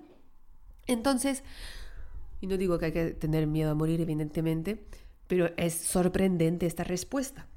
Entonces, 0.86 1.44
y 2.40 2.48
no 2.48 2.56
digo 2.56 2.80
que 2.80 2.86
hay 2.86 2.92
que 2.94 3.12
tener 3.12 3.46
miedo 3.46 3.72
a 3.72 3.76
morir, 3.76 4.00
evidentemente, 4.00 4.86
pero 5.28 5.50
es 5.58 5.74
sorprendente 5.74 6.66
esta 6.66 6.86
respuesta. 6.86 7.48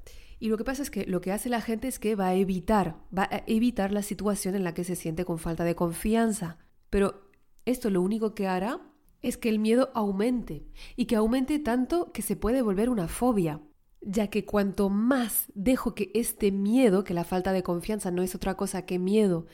Y 0.40 0.48
lo 0.48 0.56
que 0.56 0.64
pasa 0.64 0.82
es 0.82 0.90
que 0.90 1.04
lo 1.04 1.20
que 1.20 1.32
hace 1.32 1.50
la 1.50 1.60
gente 1.60 1.86
es 1.86 1.98
que 1.98 2.16
va 2.16 2.28
a 2.28 2.34
evitar, 2.34 2.96
va 3.16 3.24
a 3.30 3.44
evitar 3.46 3.92
la 3.92 4.02
situación 4.02 4.54
en 4.54 4.64
la 4.64 4.72
que 4.72 4.84
se 4.84 4.96
siente 4.96 5.26
con 5.26 5.38
falta 5.38 5.64
de 5.64 5.74
confianza. 5.76 6.56
Pero 6.88 7.28
esto 7.66 7.90
lo 7.90 8.00
único 8.00 8.34
que 8.34 8.48
hará 8.48 8.80
es 9.20 9.36
que 9.36 9.50
el 9.50 9.58
miedo 9.58 9.90
aumente 9.94 10.66
y 10.96 11.04
que 11.04 11.16
aumente 11.16 11.58
tanto 11.58 12.10
que 12.12 12.22
se 12.22 12.36
puede 12.36 12.62
volver 12.62 12.88
una 12.88 13.06
fobia, 13.06 13.60
ya 14.00 14.28
que 14.28 14.46
cuanto 14.46 14.88
más 14.88 15.44
dejo 15.54 15.94
que 15.94 16.10
este 16.14 16.52
miedo, 16.52 17.04
que 17.04 17.12
la 17.12 17.24
falta 17.24 17.52
de 17.52 17.62
confianza 17.62 18.10
no 18.10 18.22
es 18.22 18.34
otra 18.34 18.56
cosa 18.56 18.86
que 18.86 18.98
miedo, 18.98 19.46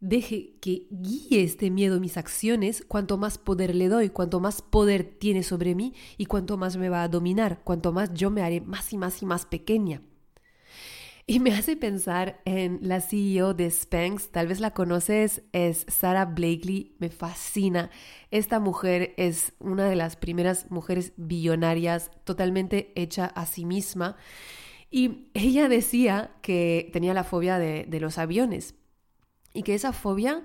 deje 0.00 0.58
que 0.60 0.86
guíe 0.90 1.42
este 1.42 1.70
miedo 1.70 1.98
mis 1.98 2.18
acciones, 2.18 2.84
cuanto 2.86 3.16
más 3.16 3.38
poder 3.38 3.74
le 3.74 3.88
doy, 3.88 4.10
cuanto 4.10 4.40
más 4.40 4.60
poder 4.60 5.16
tiene 5.18 5.42
sobre 5.42 5.74
mí 5.74 5.94
y 6.18 6.26
cuanto 6.26 6.58
más 6.58 6.76
me 6.76 6.90
va 6.90 7.02
a 7.02 7.08
dominar, 7.08 7.62
cuanto 7.64 7.90
más 7.92 8.12
yo 8.12 8.30
me 8.30 8.42
haré 8.42 8.60
más 8.60 8.92
y 8.92 8.98
más 8.98 9.22
y 9.22 9.24
más 9.24 9.46
pequeña. 9.46 10.02
Y 11.28 11.40
me 11.40 11.52
hace 11.52 11.76
pensar 11.76 12.40
en 12.44 12.78
la 12.82 13.00
CEO 13.00 13.52
de 13.52 13.68
Spanx, 13.68 14.30
tal 14.30 14.46
vez 14.46 14.60
la 14.60 14.72
conoces, 14.72 15.42
es 15.50 15.84
Sarah 15.88 16.24
Blakely, 16.24 16.94
me 17.00 17.08
fascina. 17.08 17.90
Esta 18.30 18.60
mujer 18.60 19.12
es 19.16 19.52
una 19.58 19.88
de 19.88 19.96
las 19.96 20.14
primeras 20.14 20.70
mujeres 20.70 21.14
billonarias 21.16 22.12
totalmente 22.22 22.92
hecha 22.94 23.26
a 23.26 23.44
sí 23.46 23.64
misma. 23.64 24.16
Y 24.88 25.32
ella 25.34 25.68
decía 25.68 26.30
que 26.42 26.90
tenía 26.92 27.12
la 27.12 27.24
fobia 27.24 27.58
de, 27.58 27.86
de 27.88 27.98
los 27.98 28.18
aviones 28.18 28.76
y 29.52 29.64
que 29.64 29.74
esa 29.74 29.92
fobia 29.92 30.44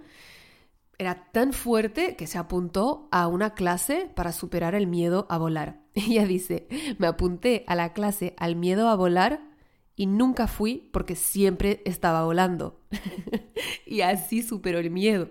era 0.97 1.31
tan 1.31 1.53
fuerte 1.53 2.15
que 2.15 2.25
se 2.25 2.39
apuntó 2.39 3.07
a 3.11 3.27
una 3.27 3.53
clase 3.53 4.09
para 4.15 4.31
superar 4.31 4.73
el 4.73 4.87
miedo 4.87 5.27
a 5.29 5.37
volar. 5.37 5.81
Ella 5.93 6.25
dice, 6.25 6.67
me 6.97 7.05
apunté 7.05 7.65
a 7.67 7.75
la 7.75 7.93
clase 7.93 8.33
al 8.39 8.55
miedo 8.55 8.89
a 8.89 8.95
volar 8.95 9.50
y 9.95 10.05
nunca 10.05 10.47
fui 10.47 10.89
porque 10.91 11.15
siempre 11.15 11.81
estaba 11.85 12.23
volando. 12.23 12.79
y 13.85 14.01
así 14.01 14.41
superó 14.41 14.79
el 14.79 14.89
miedo. 14.89 15.29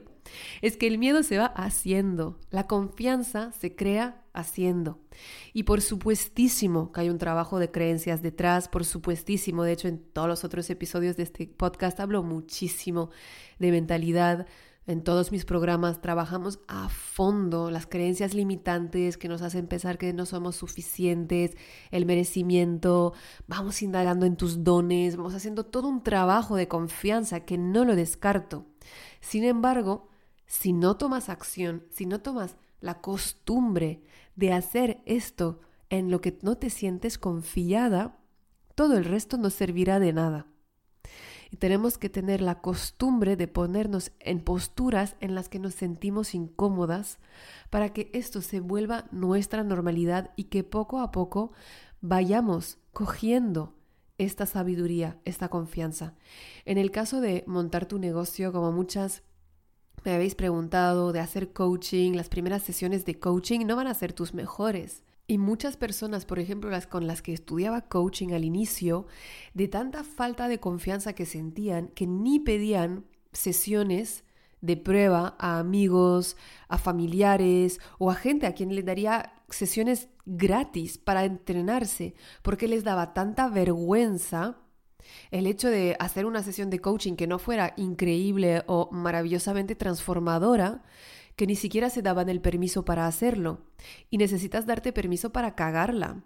Es 0.63 0.77
que 0.77 0.87
el 0.87 0.99
miedo 0.99 1.23
se 1.23 1.39
va 1.39 1.47
haciendo, 1.47 2.39
la 2.51 2.67
confianza 2.67 3.53
se 3.53 3.75
crea 3.75 4.23
haciendo. 4.33 5.01
Y 5.53 5.65
por 5.65 5.81
supuestísimo 5.81 6.93
que 6.93 7.01
hay 7.01 7.11
un 7.11 7.19
trabajo 7.19 7.59
de 7.59 7.71
creencias 7.71 8.23
detrás, 8.23 8.69
por 8.69 8.85
supuestísimo, 8.85 9.65
de 9.65 9.73
hecho 9.73 9.89
en 9.89 9.99
todos 9.99 10.29
los 10.29 10.45
otros 10.45 10.71
episodios 10.71 11.17
de 11.17 11.25
este 11.25 11.47
podcast 11.49 11.99
hablo 12.01 12.23
muchísimo 12.23 13.11
de 13.59 13.71
mentalidad. 13.73 14.47
En 14.87 15.05
todos 15.05 15.31
mis 15.31 15.45
programas 15.45 16.01
trabajamos 16.01 16.59
a 16.67 16.89
fondo 16.89 17.71
las 17.71 17.87
creencias 17.87 18.35
limitantes 18.35 19.19
que 19.19 19.29
nos 19.29 19.43
hacen 19.43 19.67
pensar 19.67 19.99
que 19.99 20.13
no 20.13 20.25
somos 20.27 20.57
suficientes, 20.57 21.57
el 21.91 22.07
merecimiento, 22.07 23.13
vamos 23.47 23.83
indagando 23.83 24.27
en 24.27 24.37
tus 24.37 24.65
dones, 24.65 25.17
vamos 25.17 25.35
haciendo 25.35 25.65
todo 25.65 25.87
un 25.89 26.03
trabajo 26.03 26.57
de 26.57 26.67
confianza 26.67 27.41
que 27.41 27.59
no 27.59 27.85
lo 27.85 27.95
descarto. 27.95 28.67
Sin 29.21 29.45
embargo, 29.45 30.09
si 30.47 30.73
no 30.73 30.97
tomas 30.97 31.29
acción, 31.29 31.85
si 31.91 32.07
no 32.07 32.21
tomas 32.21 32.57
la 32.81 33.01
costumbre 33.01 34.03
de 34.35 34.53
hacer 34.53 35.03
esto 35.05 35.61
en 35.91 36.11
lo 36.11 36.21
que 36.21 36.39
no 36.43 36.57
te 36.57 36.71
sientes 36.71 37.19
confiada, 37.19 38.19
todo 38.75 38.97
el 38.97 39.05
resto 39.05 39.37
no 39.37 39.51
servirá 39.51 40.01
de 40.01 40.15
nada. 40.15 40.47
Y 41.51 41.57
tenemos 41.57 41.99
que 41.99 42.09
tener 42.09 42.41
la 42.41 42.61
costumbre 42.61 43.37
de 43.37 43.49
ponernos 43.49 44.13
en 44.21 44.41
posturas 44.41 45.17
en 45.21 45.35
las 45.35 45.49
que 45.49 45.59
nos 45.59 45.75
sentimos 45.75 46.35
incómodas 46.35 47.19
para 47.71 47.93
que 47.93 48.11
esto 48.13 48.41
se 48.41 48.61
vuelva 48.61 49.07
nuestra 49.11 49.65
normalidad 49.65 50.31
y 50.37 50.45
que 50.45 50.63
poco 50.63 51.01
a 51.01 51.11
poco 51.11 51.53
vayamos 52.01 52.79
cogiendo 52.93 53.75
esta 54.19 54.47
sabiduría, 54.47 55.19
esta 55.25 55.49
confianza. 55.49 56.15
En 56.65 56.79
el 56.79 56.91
caso 56.91 57.21
de 57.21 57.43
montar 57.47 57.87
tu 57.87 57.99
negocio, 57.99 58.53
como 58.53 58.71
muchas 58.71 59.23
me 60.05 60.13
habéis 60.13 60.35
preguntado 60.35 61.13
de 61.13 61.21
hacer 61.21 61.53
coaching, 61.53 62.13
las 62.13 62.29
primeras 62.29 62.63
sesiones 62.63 63.05
de 63.05 63.19
coaching 63.19 63.67
no 63.67 63.77
van 63.77 63.87
a 63.87 63.95
ser 63.95 64.13
tus 64.13 64.33
mejores. 64.35 65.05
Y 65.31 65.39
muchas 65.39 65.77
personas, 65.77 66.25
por 66.25 66.41
ejemplo, 66.41 66.71
las 66.71 66.89
con 66.89 67.07
las 67.07 67.23
que 67.23 67.33
estudiaba 67.33 67.83
coaching 67.83 68.33
al 68.33 68.43
inicio, 68.43 69.07
de 69.55 69.69
tanta 69.69 70.03
falta 70.03 70.49
de 70.49 70.59
confianza 70.59 71.13
que 71.13 71.25
sentían, 71.25 71.87
que 71.95 72.09
ni 72.09 72.41
pedían 72.41 73.05
sesiones 73.31 74.25
de 74.61 74.77
prueba 74.77 75.37
a 75.39 75.61
amigos, 75.61 76.37
a 76.67 76.79
familiares 76.79 77.79
o 78.01 78.11
a 78.11 78.17
gente 78.17 78.49
a 78.49 78.55
quien 78.55 78.75
le 78.75 78.83
daría 78.83 79.33
sesiones 79.49 80.09
gratis 80.27 80.99
para 80.99 81.25
entrenarse, 81.25 82.17
porque 82.43 82.67
les 82.67 82.83
daba 82.83 83.15
tanta 83.15 83.47
vergüenza 83.49 84.57
el 85.31 85.47
hecho 85.47 85.69
de 85.69 85.95
hacer 86.01 86.27
una 86.27 86.43
sesión 86.43 86.71
de 86.71 86.81
coaching 86.81 87.15
que 87.15 87.29
no 87.29 87.39
fuera 87.39 87.73
increíble 87.77 88.65
o 88.67 88.89
maravillosamente 88.91 89.77
transformadora, 89.77 90.83
que 91.37 91.47
ni 91.47 91.57
siquiera 91.57 91.91
se 91.91 92.03
daban 92.03 92.29
el 92.29 92.41
permiso 92.41 92.85
para 92.85 93.07
hacerlo. 93.07 93.67
Y 94.11 94.19
necesitas 94.19 94.67
darte 94.67 94.93
permiso 94.93 95.31
para 95.31 95.55
cagarla. 95.55 96.25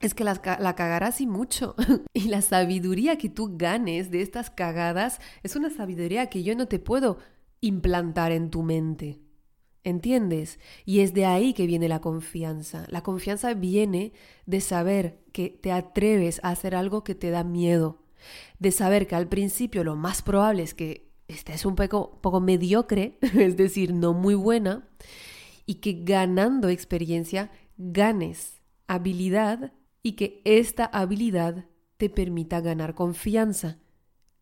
Es 0.00 0.14
que 0.14 0.24
la, 0.24 0.40
la 0.60 0.74
cagarás 0.74 1.20
y 1.20 1.26
mucho. 1.26 1.74
y 2.12 2.28
la 2.28 2.42
sabiduría 2.42 3.16
que 3.18 3.28
tú 3.28 3.56
ganes 3.56 4.10
de 4.10 4.22
estas 4.22 4.50
cagadas 4.50 5.20
es 5.42 5.56
una 5.56 5.70
sabiduría 5.70 6.26
que 6.26 6.42
yo 6.42 6.54
no 6.54 6.68
te 6.68 6.78
puedo 6.78 7.18
implantar 7.60 8.32
en 8.32 8.50
tu 8.50 8.62
mente. 8.62 9.20
¿Entiendes? 9.86 10.58
Y 10.84 10.98
es 10.98 11.14
de 11.14 11.26
ahí 11.26 11.54
que 11.54 11.66
viene 11.66 11.88
la 11.88 12.00
confianza. 12.00 12.86
La 12.88 13.04
confianza 13.04 13.54
viene 13.54 14.12
de 14.44 14.60
saber 14.60 15.20
que 15.32 15.48
te 15.48 15.70
atreves 15.70 16.40
a 16.42 16.50
hacer 16.50 16.74
algo 16.74 17.04
que 17.04 17.14
te 17.14 17.30
da 17.30 17.44
miedo. 17.44 18.02
De 18.58 18.72
saber 18.72 19.06
que 19.06 19.14
al 19.14 19.28
principio 19.28 19.84
lo 19.84 19.94
más 19.94 20.22
probable 20.22 20.64
es 20.64 20.74
que 20.74 21.05
estés 21.28 21.64
un 21.64 21.74
poco, 21.76 22.20
poco 22.20 22.40
mediocre, 22.40 23.18
es 23.20 23.56
decir, 23.56 23.92
no 23.92 24.14
muy 24.14 24.34
buena, 24.34 24.88
y 25.66 25.76
que 25.76 26.04
ganando 26.04 26.68
experiencia 26.68 27.50
ganes 27.76 28.60
habilidad 28.86 29.72
y 30.02 30.12
que 30.12 30.40
esta 30.44 30.84
habilidad 30.84 31.66
te 31.96 32.08
permita 32.08 32.60
ganar 32.60 32.94
confianza. 32.94 33.78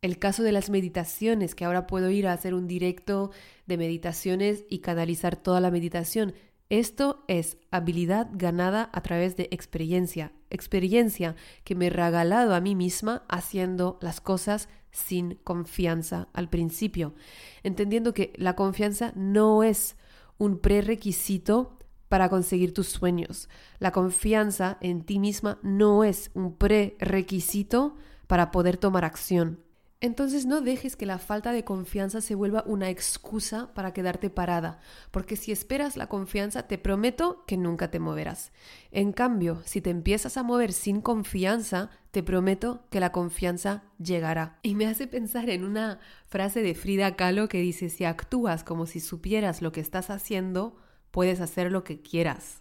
El 0.02 0.18
caso 0.18 0.42
de 0.42 0.52
las 0.52 0.68
meditaciones, 0.68 1.54
que 1.54 1.64
ahora 1.64 1.86
puedo 1.86 2.10
ir 2.10 2.26
a 2.26 2.34
hacer 2.34 2.52
un 2.52 2.66
directo 2.66 3.30
de 3.66 3.78
meditaciones 3.78 4.64
y 4.68 4.80
canalizar 4.80 5.36
toda 5.36 5.60
la 5.60 5.70
meditación. 5.70 6.34
Esto 6.70 7.24
es 7.28 7.58
habilidad 7.70 8.28
ganada 8.32 8.88
a 8.92 9.02
través 9.02 9.36
de 9.36 9.48
experiencia, 9.50 10.32
experiencia 10.50 11.36
que 11.62 11.74
me 11.74 11.86
he 11.86 11.90
regalado 11.90 12.54
a 12.54 12.60
mí 12.60 12.74
misma 12.74 13.24
haciendo 13.28 13.98
las 14.00 14.20
cosas 14.20 14.68
sin 14.90 15.34
confianza 15.44 16.28
al 16.32 16.48
principio, 16.48 17.14
entendiendo 17.62 18.14
que 18.14 18.32
la 18.36 18.56
confianza 18.56 19.12
no 19.14 19.62
es 19.62 19.96
un 20.38 20.58
prerequisito 20.58 21.78
para 22.08 22.28
conseguir 22.28 22.72
tus 22.72 22.88
sueños. 22.88 23.48
La 23.78 23.92
confianza 23.92 24.78
en 24.80 25.04
ti 25.04 25.18
misma 25.18 25.58
no 25.62 26.04
es 26.04 26.30
un 26.34 26.56
prerequisito 26.56 27.96
para 28.26 28.50
poder 28.50 28.76
tomar 28.76 29.04
acción. 29.04 29.63
Entonces 30.04 30.44
no 30.44 30.60
dejes 30.60 30.96
que 30.96 31.06
la 31.06 31.18
falta 31.18 31.50
de 31.50 31.64
confianza 31.64 32.20
se 32.20 32.34
vuelva 32.34 32.62
una 32.66 32.90
excusa 32.90 33.72
para 33.72 33.94
quedarte 33.94 34.28
parada, 34.28 34.78
porque 35.10 35.34
si 35.34 35.50
esperas 35.50 35.96
la 35.96 36.08
confianza 36.08 36.64
te 36.68 36.76
prometo 36.76 37.42
que 37.46 37.56
nunca 37.56 37.90
te 37.90 38.00
moverás. 38.00 38.52
En 38.90 39.12
cambio, 39.12 39.62
si 39.64 39.80
te 39.80 39.88
empiezas 39.88 40.36
a 40.36 40.42
mover 40.42 40.74
sin 40.74 41.00
confianza, 41.00 41.88
te 42.10 42.22
prometo 42.22 42.84
que 42.90 43.00
la 43.00 43.12
confianza 43.12 43.84
llegará. 43.98 44.58
Y 44.60 44.74
me 44.74 44.84
hace 44.84 45.06
pensar 45.06 45.48
en 45.48 45.64
una 45.64 46.00
frase 46.26 46.60
de 46.60 46.74
Frida 46.74 47.16
Kahlo 47.16 47.48
que 47.48 47.62
dice, 47.62 47.88
si 47.88 48.04
actúas 48.04 48.62
como 48.62 48.84
si 48.84 49.00
supieras 49.00 49.62
lo 49.62 49.72
que 49.72 49.80
estás 49.80 50.10
haciendo, 50.10 50.76
puedes 51.12 51.40
hacer 51.40 51.72
lo 51.72 51.82
que 51.82 52.02
quieras. 52.02 52.60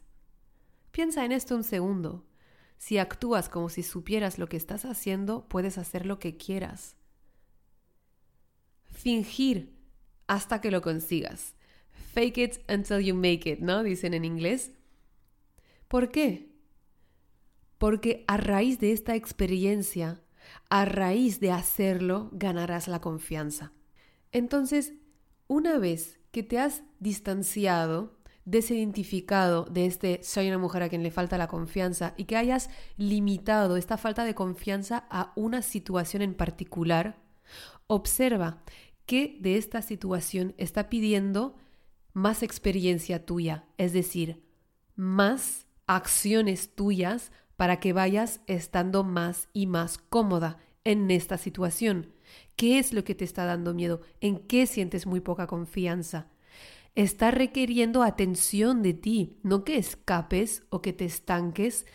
Piensa 0.91 1.25
en 1.25 1.33
esto 1.33 1.57
un 1.57 1.65
segundo. 1.65 2.25
Si 2.77 2.99
actúas 2.99 3.49
como 3.49 3.67
si 3.67 3.83
supieras 3.83 4.39
lo 4.39 4.47
que 4.47 4.55
estás 4.55 4.85
haciendo, 4.85 5.45
puedes 5.49 5.77
hacer 5.77 6.05
lo 6.05 6.19
que 6.19 6.37
quieras 6.37 6.95
fingir 9.03 9.75
hasta 10.27 10.61
que 10.61 10.71
lo 10.71 10.81
consigas. 10.81 11.53
Fake 12.13 12.37
it 12.37 12.57
until 12.69 12.99
you 12.99 13.13
make 13.13 13.49
it, 13.49 13.59
¿no? 13.59 13.83
Dicen 13.83 14.13
en 14.13 14.25
inglés. 14.25 14.71
¿Por 15.87 16.09
qué? 16.09 16.49
Porque 17.77 18.23
a 18.27 18.37
raíz 18.37 18.79
de 18.79 18.93
esta 18.93 19.15
experiencia, 19.15 20.21
a 20.69 20.85
raíz 20.85 21.39
de 21.39 21.51
hacerlo, 21.51 22.29
ganarás 22.31 22.87
la 22.87 23.01
confianza. 23.01 23.73
Entonces, 24.31 24.93
una 25.47 25.77
vez 25.77 26.19
que 26.31 26.43
te 26.43 26.59
has 26.59 26.83
distanciado, 26.99 28.17
desidentificado 28.45 29.65
de 29.65 29.85
este 29.85 30.23
soy 30.23 30.47
una 30.47 30.57
mujer 30.57 30.83
a 30.83 30.89
quien 30.89 31.03
le 31.03 31.11
falta 31.11 31.37
la 31.37 31.47
confianza 31.47 32.13
y 32.17 32.25
que 32.25 32.37
hayas 32.37 32.69
limitado 32.97 33.77
esta 33.77 33.97
falta 33.97 34.23
de 34.23 34.35
confianza 34.35 35.05
a 35.09 35.33
una 35.35 35.61
situación 35.61 36.21
en 36.21 36.33
particular, 36.33 37.23
Observa 37.87 38.63
qué 39.05 39.37
de 39.41 39.57
esta 39.57 39.81
situación 39.81 40.53
está 40.57 40.89
pidiendo 40.89 41.55
más 42.13 42.43
experiencia 42.43 43.25
tuya, 43.25 43.65
es 43.77 43.93
decir, 43.93 44.43
más 44.95 45.65
acciones 45.87 46.75
tuyas 46.75 47.31
para 47.57 47.79
que 47.79 47.93
vayas 47.93 48.41
estando 48.47 49.03
más 49.03 49.49
y 49.53 49.67
más 49.67 49.97
cómoda 49.97 50.57
en 50.83 51.09
esta 51.11 51.37
situación. 51.37 52.13
¿Qué 52.55 52.79
es 52.79 52.93
lo 52.93 53.03
que 53.03 53.15
te 53.15 53.25
está 53.25 53.45
dando 53.45 53.73
miedo? 53.73 54.01
¿En 54.21 54.39
qué 54.39 54.67
sientes 54.67 55.05
muy 55.05 55.21
poca 55.21 55.47
confianza? 55.47 56.29
Está 56.95 57.31
requiriendo 57.31 58.03
atención 58.03 58.83
de 58.83 58.93
ti, 58.93 59.39
no 59.43 59.63
que 59.63 59.77
escapes 59.77 60.63
o 60.69 60.81
que 60.81 60.93
te 60.93 61.05
estanques. 61.05 61.85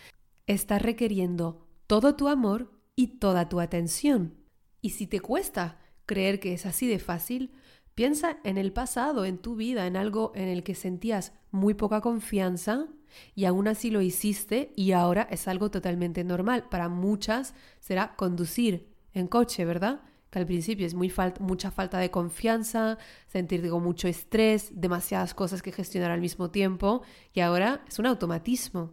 Está 0.46 0.78
requiriendo 0.78 1.66
todo 1.86 2.16
tu 2.16 2.28
amor 2.28 2.72
y 2.96 3.18
toda 3.18 3.48
tu 3.48 3.60
atención. 3.60 4.34
Y 4.80 4.90
si 4.90 5.06
te 5.06 5.20
cuesta 5.20 5.78
creer 6.08 6.40
que 6.40 6.54
es 6.54 6.66
así 6.66 6.88
de 6.88 6.98
fácil, 6.98 7.52
piensa 7.94 8.38
en 8.42 8.58
el 8.58 8.72
pasado, 8.72 9.24
en 9.24 9.38
tu 9.38 9.54
vida, 9.54 9.86
en 9.86 9.96
algo 9.96 10.32
en 10.34 10.48
el 10.48 10.64
que 10.64 10.74
sentías 10.74 11.32
muy 11.52 11.74
poca 11.74 12.00
confianza 12.00 12.88
y 13.34 13.44
aún 13.44 13.68
así 13.68 13.90
lo 13.90 14.00
hiciste 14.00 14.72
y 14.74 14.92
ahora 14.92 15.28
es 15.30 15.46
algo 15.48 15.70
totalmente 15.70 16.24
normal. 16.24 16.68
Para 16.68 16.88
muchas 16.88 17.54
será 17.80 18.16
conducir 18.16 18.88
en 19.14 19.26
coche, 19.26 19.64
¿verdad? 19.64 20.00
Que 20.30 20.38
al 20.38 20.46
principio 20.46 20.86
es 20.86 20.94
muy 20.94 21.12
mucha 21.40 21.70
falta 21.70 21.98
de 21.98 22.10
confianza, 22.10 22.98
sentir 23.26 23.68
con 23.68 23.82
mucho 23.82 24.08
estrés, 24.08 24.70
demasiadas 24.74 25.34
cosas 25.34 25.62
que 25.62 25.72
gestionar 25.72 26.10
al 26.10 26.20
mismo 26.20 26.50
tiempo 26.50 27.02
y 27.32 27.40
ahora 27.40 27.84
es 27.88 27.98
un 27.98 28.06
automatismo. 28.06 28.92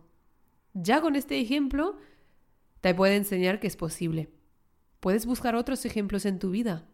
Ya 0.74 1.02
con 1.02 1.16
este 1.16 1.40
ejemplo 1.40 1.98
te 2.82 2.94
puede 2.94 3.16
enseñar 3.16 3.60
que 3.60 3.68
es 3.68 3.78
posible. 3.78 4.30
Puedes 5.00 5.26
buscar 5.26 5.56
otros 5.56 5.86
ejemplos 5.86 6.26
en 6.26 6.40
tu 6.40 6.50
vida, 6.50 6.88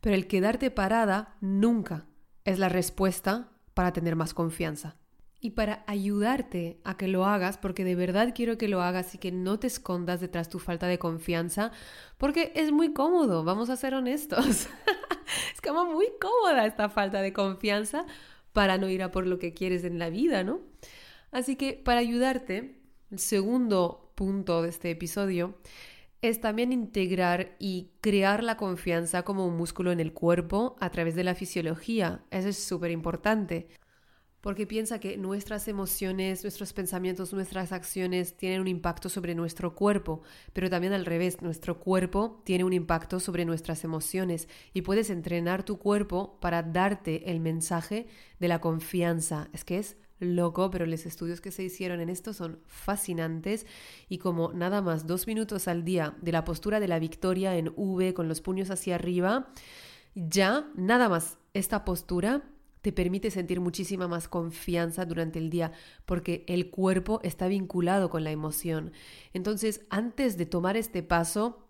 pero 0.00 0.14
el 0.14 0.26
quedarte 0.26 0.70
parada 0.70 1.36
nunca 1.40 2.06
es 2.44 2.58
la 2.58 2.68
respuesta 2.68 3.48
para 3.74 3.92
tener 3.92 4.16
más 4.16 4.34
confianza. 4.34 4.96
Y 5.42 5.50
para 5.50 5.84
ayudarte 5.86 6.80
a 6.84 6.98
que 6.98 7.08
lo 7.08 7.24
hagas, 7.24 7.56
porque 7.56 7.82
de 7.82 7.94
verdad 7.94 8.34
quiero 8.34 8.58
que 8.58 8.68
lo 8.68 8.82
hagas 8.82 9.14
y 9.14 9.18
que 9.18 9.32
no 9.32 9.58
te 9.58 9.68
escondas 9.68 10.20
detrás 10.20 10.48
de 10.48 10.52
tu 10.52 10.58
falta 10.58 10.86
de 10.86 10.98
confianza, 10.98 11.72
porque 12.18 12.52
es 12.54 12.72
muy 12.72 12.92
cómodo, 12.92 13.42
vamos 13.42 13.70
a 13.70 13.76
ser 13.76 13.94
honestos. 13.94 14.46
es 15.54 15.60
como 15.66 15.86
muy 15.86 16.08
cómoda 16.20 16.66
esta 16.66 16.90
falta 16.90 17.22
de 17.22 17.32
confianza 17.32 18.04
para 18.52 18.76
no 18.76 18.90
ir 18.90 19.02
a 19.02 19.10
por 19.10 19.26
lo 19.26 19.38
que 19.38 19.54
quieres 19.54 19.84
en 19.84 19.98
la 19.98 20.10
vida, 20.10 20.44
¿no? 20.44 20.60
Así 21.30 21.56
que 21.56 21.72
para 21.72 22.00
ayudarte, 22.00 22.78
el 23.10 23.18
segundo 23.18 24.12
punto 24.14 24.60
de 24.60 24.68
este 24.68 24.90
episodio 24.90 25.54
es 26.22 26.40
también 26.40 26.72
integrar 26.72 27.56
y 27.58 27.92
crear 28.00 28.42
la 28.42 28.56
confianza 28.56 29.22
como 29.22 29.46
un 29.46 29.56
músculo 29.56 29.90
en 29.90 30.00
el 30.00 30.12
cuerpo 30.12 30.76
a 30.80 30.90
través 30.90 31.14
de 31.14 31.24
la 31.24 31.34
fisiología. 31.34 32.24
Eso 32.30 32.48
es 32.48 32.62
súper 32.62 32.90
importante. 32.90 33.68
Porque 34.40 34.66
piensa 34.66 35.00
que 35.00 35.18
nuestras 35.18 35.68
emociones, 35.68 36.44
nuestros 36.44 36.72
pensamientos, 36.72 37.32
nuestras 37.34 37.72
acciones 37.72 38.36
tienen 38.38 38.62
un 38.62 38.68
impacto 38.68 39.10
sobre 39.10 39.34
nuestro 39.34 39.74
cuerpo, 39.74 40.22
pero 40.54 40.70
también 40.70 40.94
al 40.94 41.04
revés, 41.04 41.42
nuestro 41.42 41.78
cuerpo 41.78 42.40
tiene 42.44 42.64
un 42.64 42.72
impacto 42.72 43.20
sobre 43.20 43.44
nuestras 43.44 43.84
emociones 43.84 44.48
y 44.72 44.80
puedes 44.80 45.10
entrenar 45.10 45.62
tu 45.62 45.78
cuerpo 45.78 46.38
para 46.40 46.62
darte 46.62 47.30
el 47.30 47.40
mensaje 47.40 48.08
de 48.38 48.48
la 48.48 48.62
confianza. 48.62 49.50
Es 49.52 49.64
que 49.64 49.78
es 49.78 49.98
loco, 50.20 50.70
pero 50.70 50.86
los 50.86 51.06
estudios 51.06 51.40
que 51.40 51.50
se 51.50 51.64
hicieron 51.64 52.00
en 52.00 52.10
esto 52.10 52.32
son 52.32 52.60
fascinantes 52.66 53.66
y 54.08 54.18
como 54.18 54.52
nada 54.52 54.82
más 54.82 55.06
dos 55.06 55.26
minutos 55.26 55.66
al 55.66 55.84
día 55.84 56.14
de 56.20 56.32
la 56.32 56.44
postura 56.44 56.78
de 56.78 56.88
la 56.88 56.98
victoria 56.98 57.56
en 57.56 57.72
V 57.74 58.14
con 58.14 58.28
los 58.28 58.40
puños 58.40 58.70
hacia 58.70 58.94
arriba, 58.94 59.48
ya 60.14 60.70
nada 60.76 61.08
más 61.08 61.38
esta 61.54 61.84
postura 61.84 62.42
te 62.82 62.92
permite 62.92 63.30
sentir 63.30 63.60
muchísima 63.60 64.08
más 64.08 64.28
confianza 64.28 65.04
durante 65.04 65.38
el 65.38 65.50
día 65.50 65.72
porque 66.06 66.44
el 66.48 66.70
cuerpo 66.70 67.20
está 67.22 67.48
vinculado 67.48 68.08
con 68.08 68.24
la 68.24 68.30
emoción. 68.30 68.92
Entonces, 69.32 69.82
antes 69.90 70.36
de 70.36 70.46
tomar 70.46 70.76
este 70.76 71.02
paso, 71.02 71.66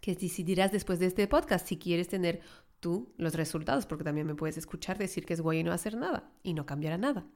que 0.00 0.14
decidirás 0.14 0.72
después 0.72 0.98
de 0.98 1.06
este 1.06 1.26
podcast 1.26 1.66
si 1.66 1.78
quieres 1.78 2.08
tener 2.08 2.40
tú 2.80 3.12
los 3.16 3.34
resultados, 3.34 3.86
porque 3.86 4.04
también 4.04 4.26
me 4.26 4.34
puedes 4.34 4.56
escuchar 4.56 4.98
decir 4.98 5.26
que 5.26 5.34
es 5.34 5.40
guay 5.40 5.62
no 5.64 5.72
hacer 5.72 5.96
nada 5.96 6.30
y 6.42 6.54
no 6.54 6.66
cambiará 6.66 6.96
nada 6.98 7.26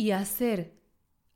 y 0.00 0.12
hacer 0.12 0.80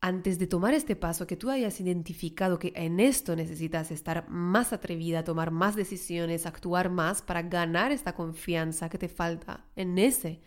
antes 0.01 0.39
de 0.39 0.47
tomar 0.47 0.73
este 0.73 0.97
paso, 0.97 1.27
que 1.27 1.37
tú 1.37 1.51
hayas 1.51 1.81
identificado 1.81 2.59
que 2.59 2.73
en 2.75 2.99
esto 2.99 3.37
necesitas 3.37 3.91
estar 3.91 4.27
más 4.31 4.73
atrevida, 4.73 5.23
tomar 5.23 5.51
más 5.51 5.77
decisiones, 5.77 6.47
actuar 6.47 6.89
más 6.89 7.21
para 7.21 7.43
ganar 7.43 7.93
esta 7.93 8.15
confianza 8.15 8.89
que 8.89 8.97
te 8.97 9.11
falta 9.11 9.67
en 9.77 9.99
ese 9.99 10.41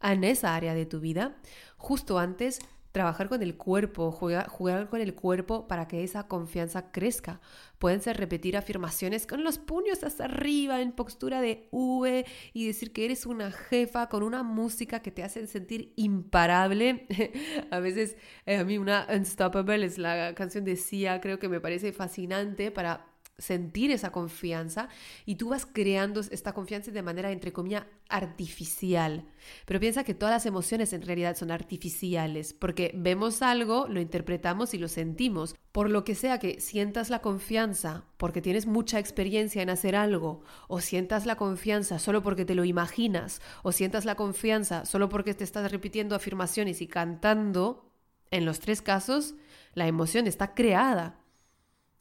en 0.00 0.22
esa 0.22 0.54
área 0.54 0.74
de 0.74 0.86
tu 0.86 1.00
vida, 1.00 1.38
justo 1.76 2.20
antes 2.20 2.60
trabajar 2.96 3.28
con 3.28 3.42
el 3.42 3.58
cuerpo, 3.58 4.10
jugar, 4.10 4.48
jugar, 4.48 4.88
con 4.88 5.02
el 5.02 5.14
cuerpo 5.14 5.68
para 5.68 5.86
que 5.86 6.02
esa 6.02 6.28
confianza 6.28 6.92
crezca. 6.92 7.42
Pueden 7.78 8.00
ser 8.00 8.16
repetir 8.16 8.56
afirmaciones 8.56 9.26
con 9.26 9.44
los 9.44 9.58
puños 9.58 10.02
hacia 10.02 10.24
arriba 10.24 10.80
en 10.80 10.92
postura 10.92 11.42
de 11.42 11.68
V 11.72 12.24
y 12.54 12.66
decir 12.66 12.94
que 12.94 13.04
eres 13.04 13.26
una 13.26 13.52
jefa 13.52 14.08
con 14.08 14.22
una 14.22 14.42
música 14.42 15.00
que 15.00 15.10
te 15.10 15.22
hace 15.22 15.46
sentir 15.46 15.92
imparable. 15.96 17.06
a 17.70 17.80
veces 17.80 18.16
eh, 18.46 18.56
a 18.56 18.64
mí 18.64 18.78
una 18.78 19.06
Unstoppable 19.14 19.84
es 19.84 19.98
la 19.98 20.34
canción 20.34 20.64
de 20.64 20.76
Sia, 20.76 21.20
creo 21.20 21.38
que 21.38 21.50
me 21.50 21.60
parece 21.60 21.92
fascinante 21.92 22.70
para 22.70 23.15
sentir 23.38 23.90
esa 23.90 24.12
confianza 24.12 24.88
y 25.26 25.34
tú 25.34 25.50
vas 25.50 25.66
creando 25.66 26.20
esta 26.20 26.54
confianza 26.54 26.90
de 26.90 27.02
manera, 27.02 27.30
entre 27.30 27.52
comillas, 27.52 27.84
artificial. 28.08 29.26
Pero 29.66 29.80
piensa 29.80 30.04
que 30.04 30.14
todas 30.14 30.34
las 30.34 30.46
emociones 30.46 30.92
en 30.92 31.02
realidad 31.02 31.36
son 31.36 31.50
artificiales, 31.50 32.54
porque 32.54 32.92
vemos 32.94 33.42
algo, 33.42 33.88
lo 33.88 34.00
interpretamos 34.00 34.74
y 34.74 34.78
lo 34.78 34.88
sentimos. 34.88 35.54
Por 35.72 35.90
lo 35.90 36.04
que 36.04 36.14
sea 36.14 36.38
que 36.38 36.60
sientas 36.60 37.10
la 37.10 37.20
confianza 37.20 38.04
porque 38.16 38.40
tienes 38.40 38.66
mucha 38.66 38.98
experiencia 38.98 39.62
en 39.62 39.70
hacer 39.70 39.96
algo, 39.96 40.42
o 40.68 40.80
sientas 40.80 41.26
la 41.26 41.36
confianza 41.36 41.98
solo 41.98 42.22
porque 42.22 42.46
te 42.46 42.54
lo 42.54 42.64
imaginas, 42.64 43.42
o 43.62 43.72
sientas 43.72 44.04
la 44.06 44.14
confianza 44.14 44.86
solo 44.86 45.08
porque 45.08 45.34
te 45.34 45.44
estás 45.44 45.70
repitiendo 45.70 46.14
afirmaciones 46.14 46.80
y 46.80 46.86
cantando, 46.86 47.82
en 48.30 48.44
los 48.44 48.60
tres 48.60 48.82
casos, 48.82 49.34
la 49.74 49.86
emoción 49.86 50.26
está 50.26 50.54
creada. 50.54 51.20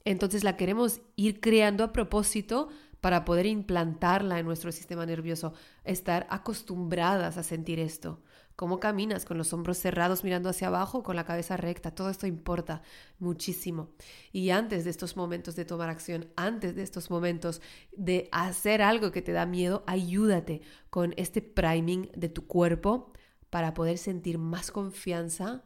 Entonces 0.05 0.43
la 0.43 0.55
queremos 0.55 1.01
ir 1.15 1.41
creando 1.41 1.83
a 1.83 1.91
propósito 1.91 2.69
para 3.01 3.25
poder 3.25 3.45
implantarla 3.45 4.39
en 4.39 4.45
nuestro 4.47 4.71
sistema 4.71 5.05
nervioso, 5.05 5.53
estar 5.83 6.25
acostumbradas 6.31 7.37
a 7.37 7.43
sentir 7.43 7.79
esto. 7.79 8.23
Cómo 8.55 8.79
caminas 8.79 9.25
con 9.25 9.37
los 9.37 9.51
hombros 9.53 9.77
cerrados 9.77 10.23
mirando 10.23 10.49
hacia 10.49 10.69
abajo, 10.69 11.03
con 11.03 11.15
la 11.15 11.25
cabeza 11.25 11.57
recta, 11.57 11.93
todo 11.93 12.09
esto 12.09 12.25
importa 12.25 12.81
muchísimo. 13.19 13.91
Y 14.31 14.49
antes 14.49 14.85
de 14.85 14.89
estos 14.89 15.17
momentos 15.17 15.55
de 15.55 15.65
tomar 15.65 15.89
acción, 15.89 16.31
antes 16.35 16.73
de 16.75 16.81
estos 16.81 17.11
momentos 17.11 17.61
de 17.91 18.29
hacer 18.31 18.81
algo 18.81 19.11
que 19.11 19.21
te 19.21 19.33
da 19.33 19.45
miedo, 19.45 19.83
ayúdate 19.85 20.61
con 20.89 21.13
este 21.17 21.41
priming 21.41 22.09
de 22.15 22.29
tu 22.29 22.47
cuerpo 22.47 23.11
para 23.49 23.73
poder 23.73 23.97
sentir 23.97 24.37
más 24.37 24.71
confianza, 24.71 25.63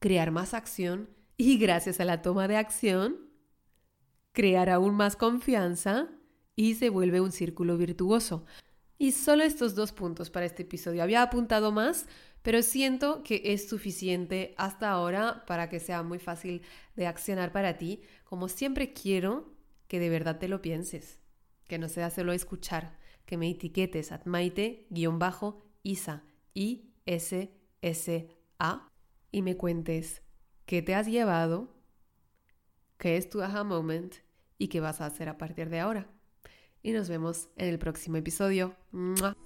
crear 0.00 0.30
más 0.30 0.54
acción 0.54 1.08
y 1.36 1.58
gracias 1.58 2.00
a 2.00 2.04
la 2.04 2.22
toma 2.22 2.48
de 2.48 2.56
acción, 2.56 3.23
crear 4.34 4.68
aún 4.68 4.94
más 4.94 5.16
confianza 5.16 6.10
y 6.54 6.74
se 6.74 6.90
vuelve 6.90 7.22
un 7.22 7.32
círculo 7.32 7.78
virtuoso. 7.78 8.44
Y 8.98 9.12
solo 9.12 9.44
estos 9.44 9.74
dos 9.74 9.92
puntos 9.92 10.28
para 10.30 10.44
este 10.44 10.64
episodio. 10.64 11.02
Había 11.02 11.22
apuntado 11.22 11.72
más, 11.72 12.06
pero 12.42 12.60
siento 12.62 13.22
que 13.22 13.40
es 13.44 13.68
suficiente 13.68 14.54
hasta 14.58 14.90
ahora 14.90 15.44
para 15.46 15.70
que 15.70 15.80
sea 15.80 16.02
muy 16.02 16.18
fácil 16.18 16.60
de 16.94 17.06
accionar 17.06 17.52
para 17.52 17.78
ti. 17.78 18.02
Como 18.24 18.48
siempre 18.48 18.92
quiero 18.92 19.54
que 19.88 19.98
de 19.98 20.10
verdad 20.10 20.38
te 20.38 20.48
lo 20.48 20.60
pienses, 20.60 21.20
que 21.66 21.78
no 21.78 21.88
sea 21.88 22.10
solo 22.10 22.32
escuchar, 22.32 22.98
que 23.24 23.36
me 23.36 23.48
etiquetes 23.48 24.12
at 24.12 24.26
maite-isa, 24.26 26.24
I-S-S-A, 26.54 27.48
y 29.32 29.42
me 29.42 29.56
cuentes 29.56 30.22
qué 30.66 30.82
te 30.82 30.94
has 30.94 31.06
llevado, 31.06 31.73
qué 32.98 33.16
es 33.16 33.28
tu 33.28 33.42
aha 33.42 33.64
moment 33.64 34.14
y 34.58 34.68
qué 34.68 34.80
vas 34.80 35.00
a 35.00 35.06
hacer 35.06 35.28
a 35.28 35.38
partir 35.38 35.68
de 35.70 35.80
ahora. 35.80 36.08
Y 36.82 36.92
nos 36.92 37.08
vemos 37.08 37.48
en 37.56 37.68
el 37.68 37.78
próximo 37.78 38.18
episodio. 38.18 38.74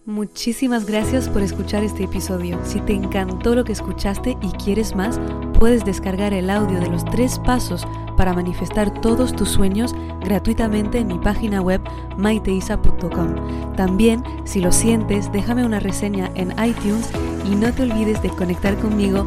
Muchísimas 0.05 0.87
gracias 0.87 1.29
por 1.29 1.41
escuchar 1.41 1.85
este 1.85 2.03
episodio. 2.03 2.59
Si 2.65 2.81
te 2.81 2.95
encantó 2.95 3.55
lo 3.55 3.63
que 3.63 3.71
escuchaste 3.71 4.37
y 4.43 4.51
quieres 4.63 4.97
más, 4.97 5.21
puedes 5.57 5.85
descargar 5.85 6.35
el 6.35 6.51
audio 6.51 6.81
de 6.81 6.91
los 6.91 7.05
tres 7.05 7.39
pasos 7.39 7.87
para 8.17 8.33
manifestar 8.33 9.01
todos 9.01 9.37
tus 9.37 9.51
sueños 9.51 9.95
gratuitamente 10.21 10.99
en 10.99 11.07
mi 11.07 11.19
página 11.21 11.61
web 11.61 11.81
maiteisa.com. 12.17 13.77
También, 13.77 14.25
si 14.45 14.61
lo 14.61 14.73
sientes, 14.73 15.31
déjame 15.31 15.65
una 15.65 15.79
reseña 15.79 16.33
en 16.35 16.51
iTunes 16.61 17.09
y 17.45 17.55
no 17.55 17.73
te 17.73 17.85
olvides 17.85 18.21
de 18.21 18.31
conectar 18.31 18.77
conmigo 18.79 19.27